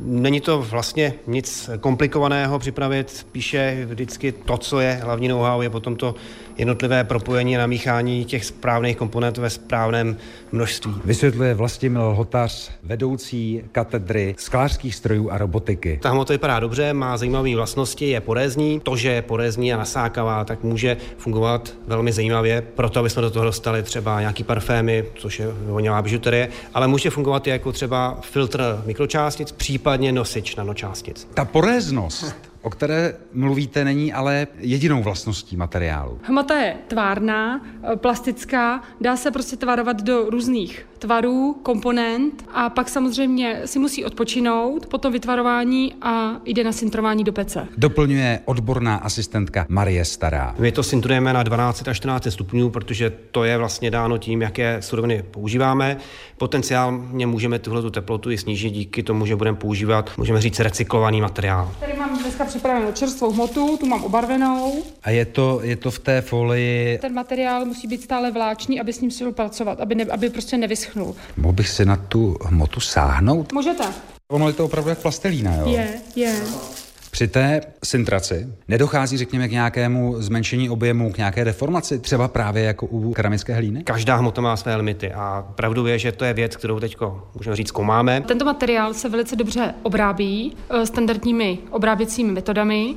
Není 0.01 0.41
to 0.41 0.61
vlastně 0.61 1.13
nic 1.27 1.69
komplikovaného 1.79 2.59
připravit, 2.59 3.09
spíše 3.09 3.85
vždycky 3.85 4.31
to, 4.31 4.57
co 4.57 4.79
je 4.79 4.99
hlavní 5.03 5.27
know-how, 5.27 5.61
je 5.61 5.69
potom 5.69 5.95
to 5.95 6.15
jednotlivé 6.57 7.03
propojení 7.03 7.55
a 7.55 7.59
namíchání 7.59 8.25
těch 8.25 8.45
správných 8.45 8.97
komponentů 8.97 9.41
ve 9.41 9.49
správném 9.49 10.17
množství. 10.51 10.93
Vysvětluje 11.05 11.53
Vlastimil 11.53 12.13
Hotař, 12.13 12.71
vedoucí 12.83 13.63
katedry 13.71 14.35
sklářských 14.37 14.95
strojů 14.95 15.29
a 15.31 15.37
robotiky. 15.37 15.99
Ta 16.01 16.09
hmota 16.09 16.33
vypadá 16.33 16.59
dobře, 16.59 16.93
má 16.93 17.17
zajímavé 17.17 17.55
vlastnosti, 17.55 18.09
je 18.09 18.21
porézní. 18.21 18.79
To, 18.79 18.97
že 18.97 19.11
je 19.11 19.21
porézní 19.21 19.73
a 19.73 19.77
nasákavá, 19.77 20.45
tak 20.45 20.63
může 20.63 20.96
fungovat 21.17 21.73
velmi 21.87 22.11
zajímavě. 22.11 22.61
Proto, 22.75 22.99
aby 22.99 23.09
jsme 23.09 23.21
do 23.21 23.31
toho 23.31 23.45
dostali 23.45 23.83
třeba 23.83 24.19
nějaký 24.19 24.43
parfémy, 24.43 25.05
což 25.15 25.39
je 25.39 25.47
voněvá 25.65 26.01
bižuterie, 26.01 26.49
ale 26.73 26.87
může 26.87 27.09
fungovat 27.09 27.47
i 27.47 27.49
jako 27.49 27.71
třeba 27.71 28.17
filtr 28.21 28.81
mikročástic, 28.85 29.51
případně 29.51 30.11
nosič 30.11 30.55
nanočástic. 30.55 31.27
Ta 31.33 31.45
poréznost 31.45 32.35
o 32.67 32.69
které 32.69 33.13
mluvíte, 33.33 33.85
není 33.85 34.13
ale 34.13 34.47
jedinou 34.57 35.03
vlastností 35.03 35.57
materiálu. 35.57 36.19
Hmota 36.23 36.57
je 36.57 36.75
tvárná, 36.87 37.61
plastická, 37.95 38.81
dá 39.01 39.17
se 39.17 39.31
prostě 39.31 39.55
tvarovat 39.57 40.01
do 40.01 40.29
různých 40.29 40.87
tvarů, 40.99 41.59
komponent 41.63 42.45
a 42.53 42.69
pak 42.69 42.89
samozřejmě 42.89 43.61
si 43.65 43.79
musí 43.79 44.05
odpočinout 44.05 44.85
po 44.85 44.97
tom 44.97 45.13
vytvarování 45.13 45.93
a 46.01 46.35
jde 46.45 46.63
na 46.63 46.71
sintrování 46.71 47.23
do 47.23 47.33
pece. 47.33 47.67
Doplňuje 47.77 48.39
odborná 48.45 48.95
asistentka 48.95 49.65
Marie 49.69 50.05
Stará. 50.05 50.55
My 50.59 50.71
to 50.71 50.83
sintrujeme 50.83 51.33
na 51.33 51.43
12 51.43 51.87
až 51.87 51.97
14 51.97 52.27
stupňů, 52.29 52.69
protože 52.69 53.09
to 53.31 53.43
je 53.43 53.57
vlastně 53.57 53.91
dáno 53.91 54.17
tím, 54.17 54.41
jaké 54.41 54.81
suroviny 54.81 55.23
používáme. 55.31 55.97
Potenciálně 56.37 57.27
můžeme 57.27 57.59
tuhle 57.59 57.91
teplotu 57.91 58.31
i 58.31 58.37
snížit 58.37 58.69
díky 58.69 59.03
tomu, 59.03 59.25
že 59.25 59.35
budeme 59.35 59.57
používat, 59.57 60.11
můžeme 60.17 60.41
říct, 60.41 60.59
recyklovaný 60.59 61.21
materiál. 61.21 61.71
Tady 61.79 61.93
mám 61.93 62.19
dneska 62.19 62.45
připravenou 62.57 62.91
čerstvou 62.91 63.31
hmotu, 63.31 63.77
tu 63.77 63.85
mám 63.85 64.03
obarvenou. 64.03 64.83
A 65.03 65.09
je 65.09 65.25
to, 65.25 65.59
je 65.63 65.75
to 65.75 65.91
v 65.91 65.99
té 65.99 66.21
folii... 66.21 66.97
Ten 66.97 67.13
materiál 67.13 67.65
musí 67.65 67.87
být 67.87 68.01
stále 68.01 68.31
vláčný, 68.31 68.79
aby 68.79 68.93
s 68.93 69.01
ním 69.01 69.11
šlo 69.11 69.31
pracovat, 69.31 69.79
aby, 69.79 69.95
ne, 69.95 70.03
aby 70.03 70.29
prostě 70.29 70.57
nevyschnul. 70.57 71.15
Mohl 71.37 71.53
bych 71.53 71.69
si 71.69 71.85
na 71.85 71.95
tu 71.95 72.37
hmotu 72.45 72.79
sáhnout? 72.79 73.53
Můžete. 73.53 73.83
Ono 74.27 74.47
je 74.47 74.53
to 74.53 74.65
opravdu 74.65 74.89
jak 74.89 74.99
plastelína, 74.99 75.55
jo? 75.55 75.67
Je, 75.67 76.01
je. 76.15 76.35
Při 77.11 77.27
té 77.27 77.61
sintraci 77.83 78.47
nedochází, 78.67 79.17
řekněme, 79.17 79.47
k 79.47 79.51
nějakému 79.51 80.15
zmenšení 80.21 80.69
objemu, 80.69 81.11
k 81.11 81.17
nějaké 81.17 81.45
deformaci, 81.45 81.99
třeba 81.99 82.27
právě 82.27 82.63
jako 82.63 82.85
u 82.85 83.13
keramické 83.13 83.53
hlíny? 83.53 83.83
Každá 83.83 84.15
hmota 84.15 84.41
má 84.41 84.57
své 84.57 84.75
limity 84.75 85.11
a 85.13 85.47
pravdu 85.55 85.87
je, 85.87 85.99
že 85.99 86.11
to 86.11 86.25
je 86.25 86.33
věc, 86.33 86.55
kterou 86.55 86.79
teď 86.79 86.97
můžeme 87.35 87.55
říct 87.55 87.67
zkoumáme. 87.67 88.21
Tento 88.21 88.45
materiál 88.45 88.93
se 88.93 89.09
velice 89.09 89.35
dobře 89.35 89.73
obrábí 89.83 90.57
eh, 90.69 90.85
standardními 90.85 91.59
obráběcími 91.69 92.31
metodami. 92.31 92.95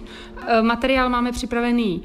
Eh, 0.48 0.62
materiál 0.62 1.08
máme 1.08 1.32
připravený 1.32 2.02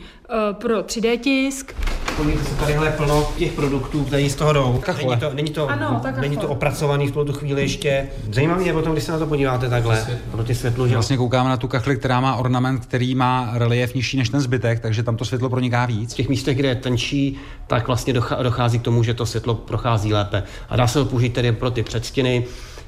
pro 0.53 0.81
3D 0.81 1.19
tisk. 1.19 1.75
Podívejte 2.17 2.43
se, 2.43 2.55
tadyhle 2.55 2.91
plno 2.91 3.27
těch 3.37 3.51
produktů, 3.53 4.03
které 4.03 4.29
z 4.29 4.35
toho 4.35 4.53
jdou. 4.53 4.81
Není 4.97 5.17
to, 5.17 5.33
není 5.33 5.51
to, 5.51 5.69
Ano, 5.69 5.99
tak 6.03 6.17
není 6.17 6.37
to 6.37 6.47
opracovaný 6.47 7.07
v 7.07 7.11
tuto 7.11 7.33
chvíli 7.33 7.61
ještě. 7.61 8.09
Zajímavý 8.31 8.65
je 8.65 8.73
potom, 8.73 8.91
když 8.91 9.03
se 9.03 9.11
na 9.11 9.19
to 9.19 9.27
podíváte 9.27 9.69
takhle, 9.69 10.07
proti 10.31 10.55
světlu, 10.55 10.87
že 10.87 10.93
Vlastně 10.93 11.17
koukáme 11.17 11.49
na 11.49 11.57
tu 11.57 11.67
kachli, 11.67 11.97
která 11.97 12.19
má 12.19 12.35
ornament, 12.35 12.85
který 12.85 13.15
má 13.15 13.49
relief 13.53 13.93
nižší 13.93 14.17
než 14.17 14.29
ten 14.29 14.39
zbytek, 14.39 14.79
takže 14.79 15.03
tam 15.03 15.17
to 15.17 15.25
světlo 15.25 15.49
proniká 15.49 15.85
víc. 15.85 16.13
v 16.13 16.15
těch 16.15 16.29
místech, 16.29 16.57
kde 16.57 16.67
je 16.67 16.75
tenčí, 16.75 17.37
tak 17.67 17.87
vlastně 17.87 18.13
dochází 18.43 18.79
k 18.79 18.81
tomu, 18.81 19.03
že 19.03 19.13
to 19.13 19.25
světlo 19.25 19.55
prochází 19.55 20.13
lépe. 20.13 20.43
A 20.69 20.75
dá 20.75 20.87
se 20.87 20.99
ho 20.99 21.05
použít 21.05 21.33
tedy 21.33 21.51
pro 21.51 21.71
ty 21.71 21.83
předstěny, 21.83 22.45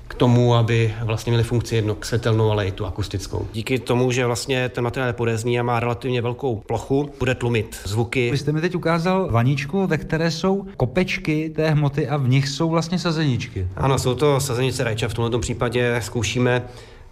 k 0.08 0.14
tomu, 0.14 0.56
aby 0.56 0.94
vlastně 1.04 1.32
měli 1.32 1.44
funkci 1.44 1.76
jedno 1.76 1.98
světelnou, 2.02 2.52
ale 2.52 2.68
i 2.68 2.72
tu 2.72 2.86
akustickou. 2.86 3.48
Díky 3.54 3.80
tomu, 3.80 4.12
že 4.12 4.26
vlastně 4.26 4.70
ten 4.70 4.84
materiál 4.84 5.08
je 5.08 5.14
porezný 5.14 5.60
a 5.60 5.64
má 5.64 5.80
relativně 5.80 6.22
velkou 6.22 6.56
plochu, 6.56 7.10
bude 7.20 7.36
tlumit 7.36 7.78
zvuky. 7.84 8.32
Vy 8.32 8.38
jste 8.38 8.52
mi 8.52 8.62
teď 8.62 8.76
ukázal 8.76 9.28
vaničku, 9.32 9.88
ve 9.88 9.98
které 9.98 10.32
jsou 10.32 10.66
kopečky 10.78 11.50
té 11.56 11.70
hmoty 11.70 12.08
a 12.08 12.18
v 12.18 12.30
nich 12.30 12.50
jsou 12.50 12.70
vlastně 12.70 13.00
sazeničky. 13.00 13.68
Ano, 13.76 14.00
jsou 14.00 14.16
to 14.16 14.40
sazenice 14.40 14.84
rajča. 14.84 15.08
V 15.08 15.14
tomto 15.14 15.40
případě 15.40 16.00
zkoušíme, 16.04 16.66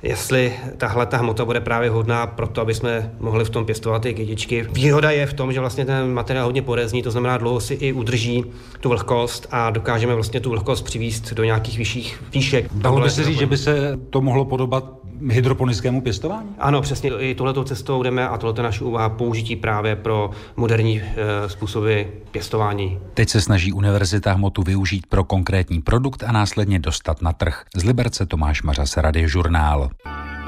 jestli 0.05 0.53
tahle 0.77 1.05
ta 1.05 1.17
hmota 1.17 1.45
bude 1.45 1.59
právě 1.59 1.89
vhodná 1.89 2.27
pro 2.27 2.47
to, 2.47 2.61
aby 2.61 2.73
jsme 2.73 3.11
mohli 3.19 3.45
v 3.45 3.49
tom 3.49 3.65
pěstovat 3.65 4.01
ty 4.01 4.13
kytičky. 4.13 4.67
Výhoda 4.71 5.11
je 5.11 5.25
v 5.25 5.33
tom, 5.33 5.53
že 5.53 5.59
vlastně 5.59 5.85
ten 5.85 6.13
materiál 6.13 6.45
hodně 6.45 6.61
porezní, 6.61 7.03
to 7.03 7.11
znamená 7.11 7.37
dlouho 7.37 7.59
si 7.59 7.73
i 7.73 7.93
udrží 7.93 8.45
tu 8.79 8.89
vlhkost 8.89 9.47
a 9.51 9.69
dokážeme 9.69 10.15
vlastně 10.15 10.39
tu 10.39 10.49
vlhkost 10.49 10.85
přivést 10.85 11.33
do 11.33 11.43
nějakých 11.43 11.77
vyšších 11.77 12.23
výšek. 12.33 12.65
Dalo 12.73 13.01
by 13.01 13.09
se 13.09 13.23
říct, 13.23 13.39
že 13.39 13.45
by 13.45 13.57
se 13.57 13.99
to 14.09 14.21
mohlo 14.21 14.45
podobat 14.45 15.04
hydroponickému 15.29 16.01
pěstování? 16.01 16.49
Ano, 16.59 16.81
přesně. 16.81 17.11
I 17.19 17.35
tohletou 17.35 17.63
cestou 17.63 18.03
jdeme 18.03 18.29
a 18.29 18.37
tohle 18.37 18.59
je 18.59 18.63
naše 18.63 18.83
úvaha 18.83 19.09
použití 19.09 19.55
právě 19.55 19.95
pro 19.95 20.29
moderní 20.55 21.01
e, 21.01 21.49
způsoby 21.49 22.01
pěstování. 22.31 22.99
Teď 23.13 23.29
se 23.29 23.41
snaží 23.41 23.73
univerzita 23.73 24.33
hmotu 24.33 24.63
využít 24.63 25.05
pro 25.07 25.23
konkrétní 25.23 25.81
produkt 25.81 26.23
a 26.23 26.31
následně 26.31 26.79
dostat 26.79 27.21
na 27.21 27.33
trh. 27.33 27.63
Z 27.75 27.83
Liberce 27.83 28.25
Tomáš 28.25 28.63
Mařas, 28.63 28.97
Radiožurnál. 28.97 29.89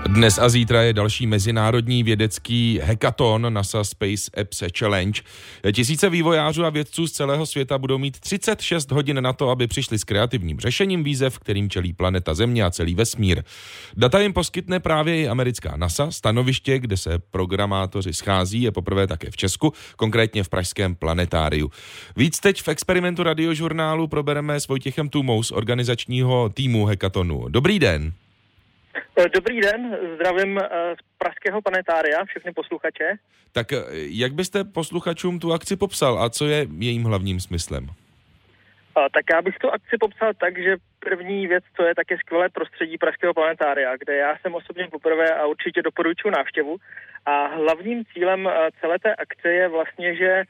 Dnes 0.08 0.40
a 0.40 0.50
zítra 0.50 0.82
je 0.82 0.94
další 0.94 1.28
mezinárodní 1.28 2.04
vědecký 2.04 2.80
hackathon 2.84 3.54
NASA 3.54 3.84
Space 3.84 4.32
Apps 4.42 4.64
Challenge. 4.80 5.22
Tisíce 5.72 6.10
vývojářů 6.10 6.66
a 6.66 6.70
vědců 6.70 7.08
z 7.08 7.12
celého 7.12 7.46
světa 7.46 7.78
budou 7.78 7.98
mít 7.98 8.20
36 8.20 8.92
hodin 8.92 9.22
na 9.22 9.34
to, 9.34 9.50
aby 9.50 9.68
přišli 9.68 10.00
s 10.00 10.04
kreativním 10.04 10.60
řešením 10.60 11.04
výzev, 11.04 11.40
kterým 11.40 11.70
čelí 11.70 11.94
planeta 11.94 12.34
Země 12.34 12.64
a 12.64 12.72
celý 12.72 12.96
vesmír. 12.96 13.44
Data 13.96 14.20
jim 14.20 14.34
poskytne 14.34 14.80
právě 14.80 15.22
i 15.22 15.28
americká 15.28 15.78
NASA. 15.78 16.12
Stanoviště, 16.12 16.80
kde 16.80 16.98
se 16.98 17.20
programátoři 17.32 18.14
schází, 18.14 18.62
je 18.62 18.72
poprvé 18.72 19.08
také 19.08 19.32
v 19.32 19.38
Česku, 19.38 19.74
konkrétně 19.96 20.44
v 20.44 20.50
pražském 20.50 20.96
planetáriu. 20.96 21.72
Víc 22.16 22.40
teď 22.40 22.62
v 22.62 22.68
experimentu 22.68 23.24
radiožurnálu 23.24 24.08
probereme 24.08 24.60
s 24.60 24.68
Vojtěchem 24.68 25.10
Tumou 25.10 25.44
z 25.44 25.52
organizačního 25.52 26.50
týmu 26.54 26.86
hackathonu. 26.86 27.46
Dobrý 27.50 27.80
den. 27.80 28.14
Dobrý 29.26 29.62
den, 29.62 29.98
zdravím 30.16 30.58
eh, 30.58 30.96
z 30.96 31.18
Pražského 31.18 31.62
planetária, 31.62 32.26
všechny 32.26 32.54
posluchače. 32.54 33.18
Tak 33.52 33.74
eh, 33.74 33.84
jak 33.94 34.34
byste 34.34 34.64
posluchačům 34.64 35.40
tu 35.40 35.54
akci 35.54 35.76
popsal 35.76 36.24
a 36.24 36.30
co 36.30 36.46
je 36.46 36.68
jejím 36.80 37.04
hlavním 37.04 37.40
smyslem? 37.40 37.88
A, 38.96 39.10
tak 39.10 39.26
já 39.34 39.42
bych 39.42 39.58
tu 39.58 39.70
akci 39.70 39.98
popsal 40.00 40.34
tak, 40.34 40.58
že 40.58 40.78
první 41.00 41.48
věc, 41.48 41.64
co 41.76 41.84
je 41.84 41.96
také 41.96 42.18
skvělé 42.18 42.50
prostředí 42.50 42.98
Pražského 42.98 43.34
planetária, 43.34 43.98
kde 43.98 44.16
já 44.16 44.38
jsem 44.38 44.56
osobně 44.56 44.88
poprvé 44.92 45.36
a 45.36 45.46
určitě 45.46 45.82
doporučuji 45.82 46.30
návštěvu. 46.30 46.78
A 47.26 47.48
hlavním 47.48 48.06
cílem 48.14 48.48
eh, 48.48 48.70
celé 48.82 49.00
té 49.00 49.16
akce 49.16 49.50
je 49.50 49.68
vlastně, 49.68 50.16
že 50.16 50.44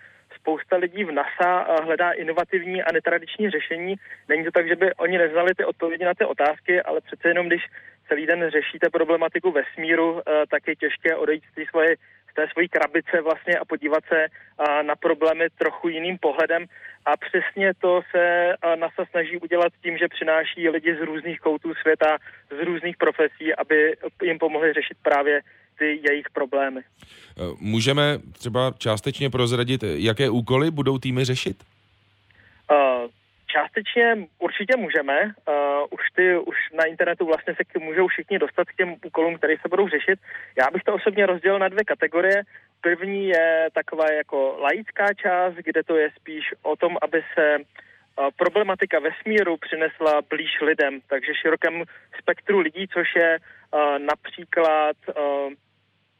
spousta 0.47 0.77
lidí 0.77 1.03
v 1.03 1.11
NASA 1.11 1.67
eh, 1.67 1.83
hledá 1.83 2.11
inovativní 2.11 2.83
a 2.83 2.91
netradiční 2.91 3.49
řešení. 3.49 3.95
Není 4.29 4.43
to 4.43 4.51
tak, 4.51 4.67
že 4.67 4.75
by 4.75 4.93
oni 4.93 5.17
neznali 5.17 5.55
ty 5.55 5.65
odpovědi 5.65 6.05
na 6.05 6.13
ty 6.13 6.25
otázky, 6.25 6.81
ale 6.81 7.01
přece 7.01 7.27
jenom, 7.27 7.47
když 7.47 7.63
celý 8.07 8.25
den 8.25 8.49
řešíte 8.49 8.89
problematiku 8.89 9.51
vesmíru, 9.51 10.21
eh, 10.21 10.43
tak 10.51 10.67
je 10.67 10.75
těžké 10.75 11.15
odejít 11.15 11.43
z 11.51 11.55
té 11.55 11.65
svoje 11.69 11.95
té 12.37 12.47
svojí 12.53 12.69
krabice 12.69 13.21
vlastně 13.21 13.53
a 13.57 13.65
podívat 13.65 14.03
se 14.05 14.19
eh, 14.25 14.83
na 14.83 14.95
problémy 14.95 15.45
trochu 15.57 15.87
jiným 15.89 16.17
pohledem. 16.17 16.65
A 17.05 17.17
přesně 17.17 17.73
to 17.73 18.01
se 18.11 18.53
NASA 18.75 19.05
snaží 19.11 19.37
udělat 19.37 19.73
tím, 19.83 19.97
že 19.97 20.07
přináší 20.07 20.69
lidi 20.69 20.95
z 20.95 21.01
různých 21.01 21.39
koutů 21.39 21.73
světa, 21.73 22.17
z 22.57 22.59
různých 22.63 22.97
profesí, 22.97 23.55
aby 23.55 23.95
jim 24.23 24.39
pomohli 24.39 24.73
řešit 24.73 24.97
právě 25.03 25.41
ty 25.79 25.99
jejich 26.09 26.29
problémy. 26.33 26.81
Můžeme 27.59 28.19
třeba 28.31 28.73
částečně 28.77 29.29
prozradit, 29.29 29.83
jaké 29.83 30.29
úkoly 30.29 30.71
budou 30.71 30.97
týmy 30.97 31.25
řešit? 31.25 31.63
Uh, 32.71 33.09
Částečně 33.51 34.27
určitě 34.39 34.77
můžeme. 34.77 35.23
Uh, 35.23 35.87
už 35.89 36.01
ty 36.15 36.37
už 36.37 36.55
na 36.77 36.83
internetu 36.83 37.25
vlastně 37.25 37.55
se 37.55 37.63
k, 37.63 37.79
můžou 37.79 38.07
všichni 38.07 38.39
dostat 38.39 38.67
k 38.67 38.75
těm 38.75 38.95
úkolům, 39.05 39.37
které 39.37 39.53
se 39.61 39.69
budou 39.69 39.87
řešit. 39.89 40.19
Já 40.57 40.71
bych 40.71 40.83
to 40.83 40.93
osobně 40.93 41.25
rozdělil 41.25 41.59
na 41.59 41.67
dvě 41.67 41.83
kategorie. 41.83 42.43
První 42.81 43.27
je 43.27 43.67
taková 43.73 44.11
jako 44.11 44.57
laická 44.61 45.13
část, 45.13 45.53
kde 45.53 45.83
to 45.83 45.95
je 45.95 46.09
spíš 46.15 46.53
o 46.61 46.75
tom, 46.75 46.97
aby 47.01 47.23
se 47.33 47.57
uh, 47.57 48.29
problematika 48.35 48.99
vesmíru 48.99 49.57
přinesla 49.57 50.21
blíž 50.29 50.61
lidem, 50.61 50.99
takže 51.07 51.35
širokému 51.41 51.83
spektru 52.21 52.59
lidí, 52.59 52.87
což 52.93 53.07
je 53.15 53.37
uh, 53.39 53.99
například 53.99 54.97
uh, 55.07 55.53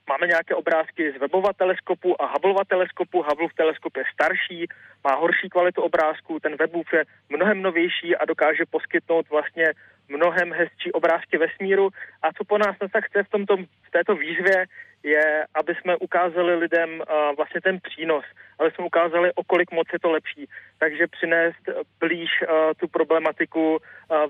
Máme 0.10 0.28
nějaké 0.28 0.56
obrázky 0.56 1.12
z 1.12 1.20
Webova 1.20 1.54
teleskopu 1.54 2.22
a 2.22 2.26
Hubbleova 2.26 2.64
teleskopu. 2.66 3.24
Hubbleův 3.24 3.54
teleskop 3.54 3.98
je 3.98 4.04
starší, 4.14 4.68
má 5.04 5.16
horší 5.16 5.50
kvalitu 5.50 5.82
obrázků, 5.82 6.40
ten 6.40 6.56
Webův 6.56 6.94
je 6.94 7.04
mnohem 7.30 7.62
novější 7.62 8.16
a 8.16 8.26
dokáže 8.26 8.64
poskytnout 8.70 9.30
vlastně 9.30 9.66
mnohem 10.10 10.54
hezčí 10.54 10.92
obrázky 10.92 11.38
vesmíru. 11.38 11.90
A 12.22 12.34
co 12.34 12.44
po 12.44 12.58
nás 12.58 12.76
NASA 12.82 13.02
chce 13.02 13.24
v, 13.24 13.30
tomto, 13.30 13.58
v 13.58 13.92
této 13.92 14.16
výzvě, 14.16 14.66
je, 15.04 15.46
aby 15.54 15.76
jsme 15.76 15.98
ukázali 15.98 16.56
lidem 16.56 16.90
uh, 16.90 17.36
vlastně 17.38 17.62
ten 17.62 17.80
přínos, 17.80 18.26
aby 18.60 18.72
jsme 18.72 18.86
ukázali, 18.86 19.34
o 19.36 19.44
kolik 19.44 19.72
moc 19.72 19.88
je 19.94 20.00
to 20.00 20.12
lepší. 20.12 20.50
Takže 20.80 21.08
přinést 21.08 21.64
blíž 22.00 22.30
uh, 22.42 22.48
tu 22.80 22.88
problematiku 22.88 23.78
uh, 23.78 23.78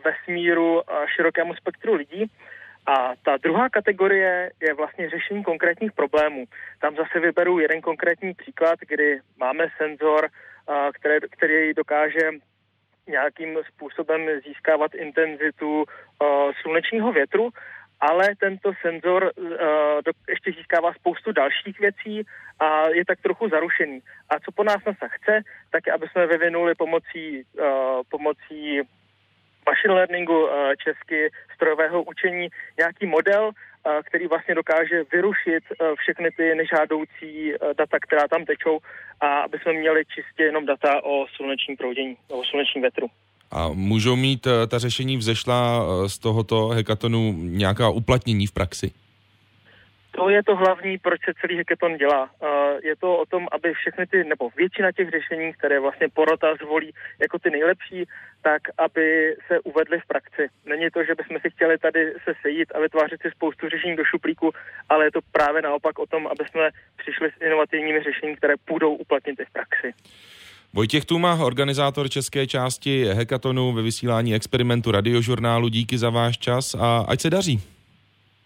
vesmíru 0.06 0.74
uh, 0.74 0.82
širokému 1.16 1.56
spektru 1.56 1.94
lidí. 1.94 2.32
A 2.88 3.14
ta 3.26 3.38
druhá 3.38 3.70
kategorie 3.70 4.52
je 4.62 4.74
vlastně 4.74 5.10
řešení 5.10 5.44
konkrétních 5.44 5.92
problémů. 5.92 6.46
Tam 6.82 6.96
zase 6.96 7.20
vyberu 7.20 7.60
jeden 7.60 7.82
konkrétní 7.82 8.34
příklad, 8.34 8.80
kdy 8.80 9.20
máme 9.38 9.68
senzor, 9.78 10.30
který, 10.94 11.20
který 11.32 11.74
dokáže 11.74 12.32
nějakým 13.08 13.58
způsobem 13.68 14.22
získávat 14.48 14.96
intenzitu 14.96 15.86
slunečního 16.62 17.12
větru, 17.12 17.50
ale 18.00 18.36
tento 18.40 18.72
senzor 18.82 19.32
ještě 20.30 20.52
získává 20.52 20.94
spoustu 20.94 21.32
dalších 21.32 21.80
věcí 21.80 22.26
a 22.60 22.88
je 22.90 23.06
tak 23.06 23.22
trochu 23.22 23.50
zarušený. 23.50 24.00
A 24.30 24.40
co 24.40 24.52
po 24.52 24.64
nás 24.64 24.86
NASA 24.86 25.08
chce, 25.08 25.42
tak 25.72 25.88
je, 25.88 25.94
aby 25.94 26.08
jsme 26.08 26.28
vyvinuli 26.28 26.76
pomocí, 26.76 27.44
pomocí 28.10 28.82
machine 29.68 29.94
learningu, 29.94 30.48
česky 30.84 31.30
strojového 31.56 32.04
učení, 32.04 32.48
nějaký 32.78 33.06
model, 33.06 33.52
který 34.04 34.28
vlastně 34.28 34.56
dokáže 34.56 35.04
vyrušit 35.12 35.64
všechny 35.98 36.32
ty 36.38 36.56
nežádoucí 36.56 37.54
data, 37.78 37.98
která 38.02 38.28
tam 38.28 38.46
tečou 38.46 38.80
a 39.20 39.40
aby 39.40 39.60
jsme 39.60 39.74
měli 39.74 40.06
čistě 40.06 40.44
jenom 40.44 40.66
data 40.66 41.04
o 41.04 41.26
slunečním 41.36 41.78
proudění, 41.78 42.18
o 42.32 42.44
slunečním 42.44 42.82
větru. 42.82 43.08
A 43.52 43.70
můžou 43.74 44.16
mít 44.16 44.48
ta 44.68 44.80
řešení 44.80 45.18
vzešla 45.18 45.86
z 46.08 46.20
tohoto 46.20 46.68
hekatonu 46.68 47.34
nějaká 47.38 47.90
uplatnění 47.90 48.48
v 48.48 48.52
praxi? 48.52 48.92
To 50.18 50.30
je 50.30 50.44
to 50.44 50.56
hlavní, 50.56 50.98
proč 50.98 51.20
se 51.26 51.32
celý 51.42 51.58
hackathon 51.58 51.98
dělá. 51.98 52.30
Je 52.84 52.96
to 52.96 53.18
o 53.18 53.26
tom, 53.26 53.48
aby 53.52 53.74
všechny 53.74 54.08
ty, 54.08 54.24
nebo 54.24 54.50
většina 54.58 54.92
těch 54.92 55.10
řešení, 55.10 55.54
které 55.54 55.80
vlastně 55.80 56.08
porota 56.10 56.56
zvolí 56.64 56.90
jako 57.22 57.40
ty 57.40 57.50
nejlepší, 57.50 58.00
tak 58.42 58.62
aby 58.78 59.36
se 59.48 59.60
uvedly 59.60 60.00
v 60.00 60.08
praxi. 60.08 60.44
Není 60.66 60.88
to, 60.90 61.04
že 61.04 61.16
bychom 61.16 61.38
si 61.40 61.50
chtěli 61.50 61.78
tady 61.78 62.14
se 62.24 62.32
sejít 62.42 62.70
a 62.76 62.80
vytvářet 62.80 63.22
si 63.22 63.30
spoustu 63.32 63.70
řešení 63.70 63.96
do 63.96 64.06
šuplíku, 64.06 64.52
ale 64.90 65.06
je 65.06 65.12
to 65.12 65.20
právě 65.32 65.62
naopak 65.62 66.00
o 66.00 66.06
tom, 66.06 66.28
aby 66.28 66.44
jsme 66.50 66.70
přišli 66.98 67.28
s 67.32 67.42
inovativními 67.46 68.04
řešeními, 68.04 68.38
které 68.38 68.54
půjdou 68.66 68.96
uplatnit 68.96 69.40
i 69.40 69.46
v 69.46 69.52
praxi. 69.52 69.94
Vojtěch 70.74 71.06
Tuma, 71.06 71.46
organizátor 71.46 72.10
české 72.10 72.48
části 72.48 73.06
Hekatonu 73.06 73.74
ve 73.74 73.82
vysílání 73.82 74.36
experimentu 74.36 74.92
radiožurnálu, 74.92 75.68
díky 75.68 75.98
za 75.98 76.10
váš 76.10 76.38
čas 76.38 76.76
a 76.76 77.06
ať 77.08 77.22
se 77.22 77.30
daří. 77.30 77.62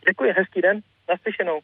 Děkuji, 0.09 0.31
hezký 0.37 0.61
den, 0.61 0.81
professional 1.17 1.61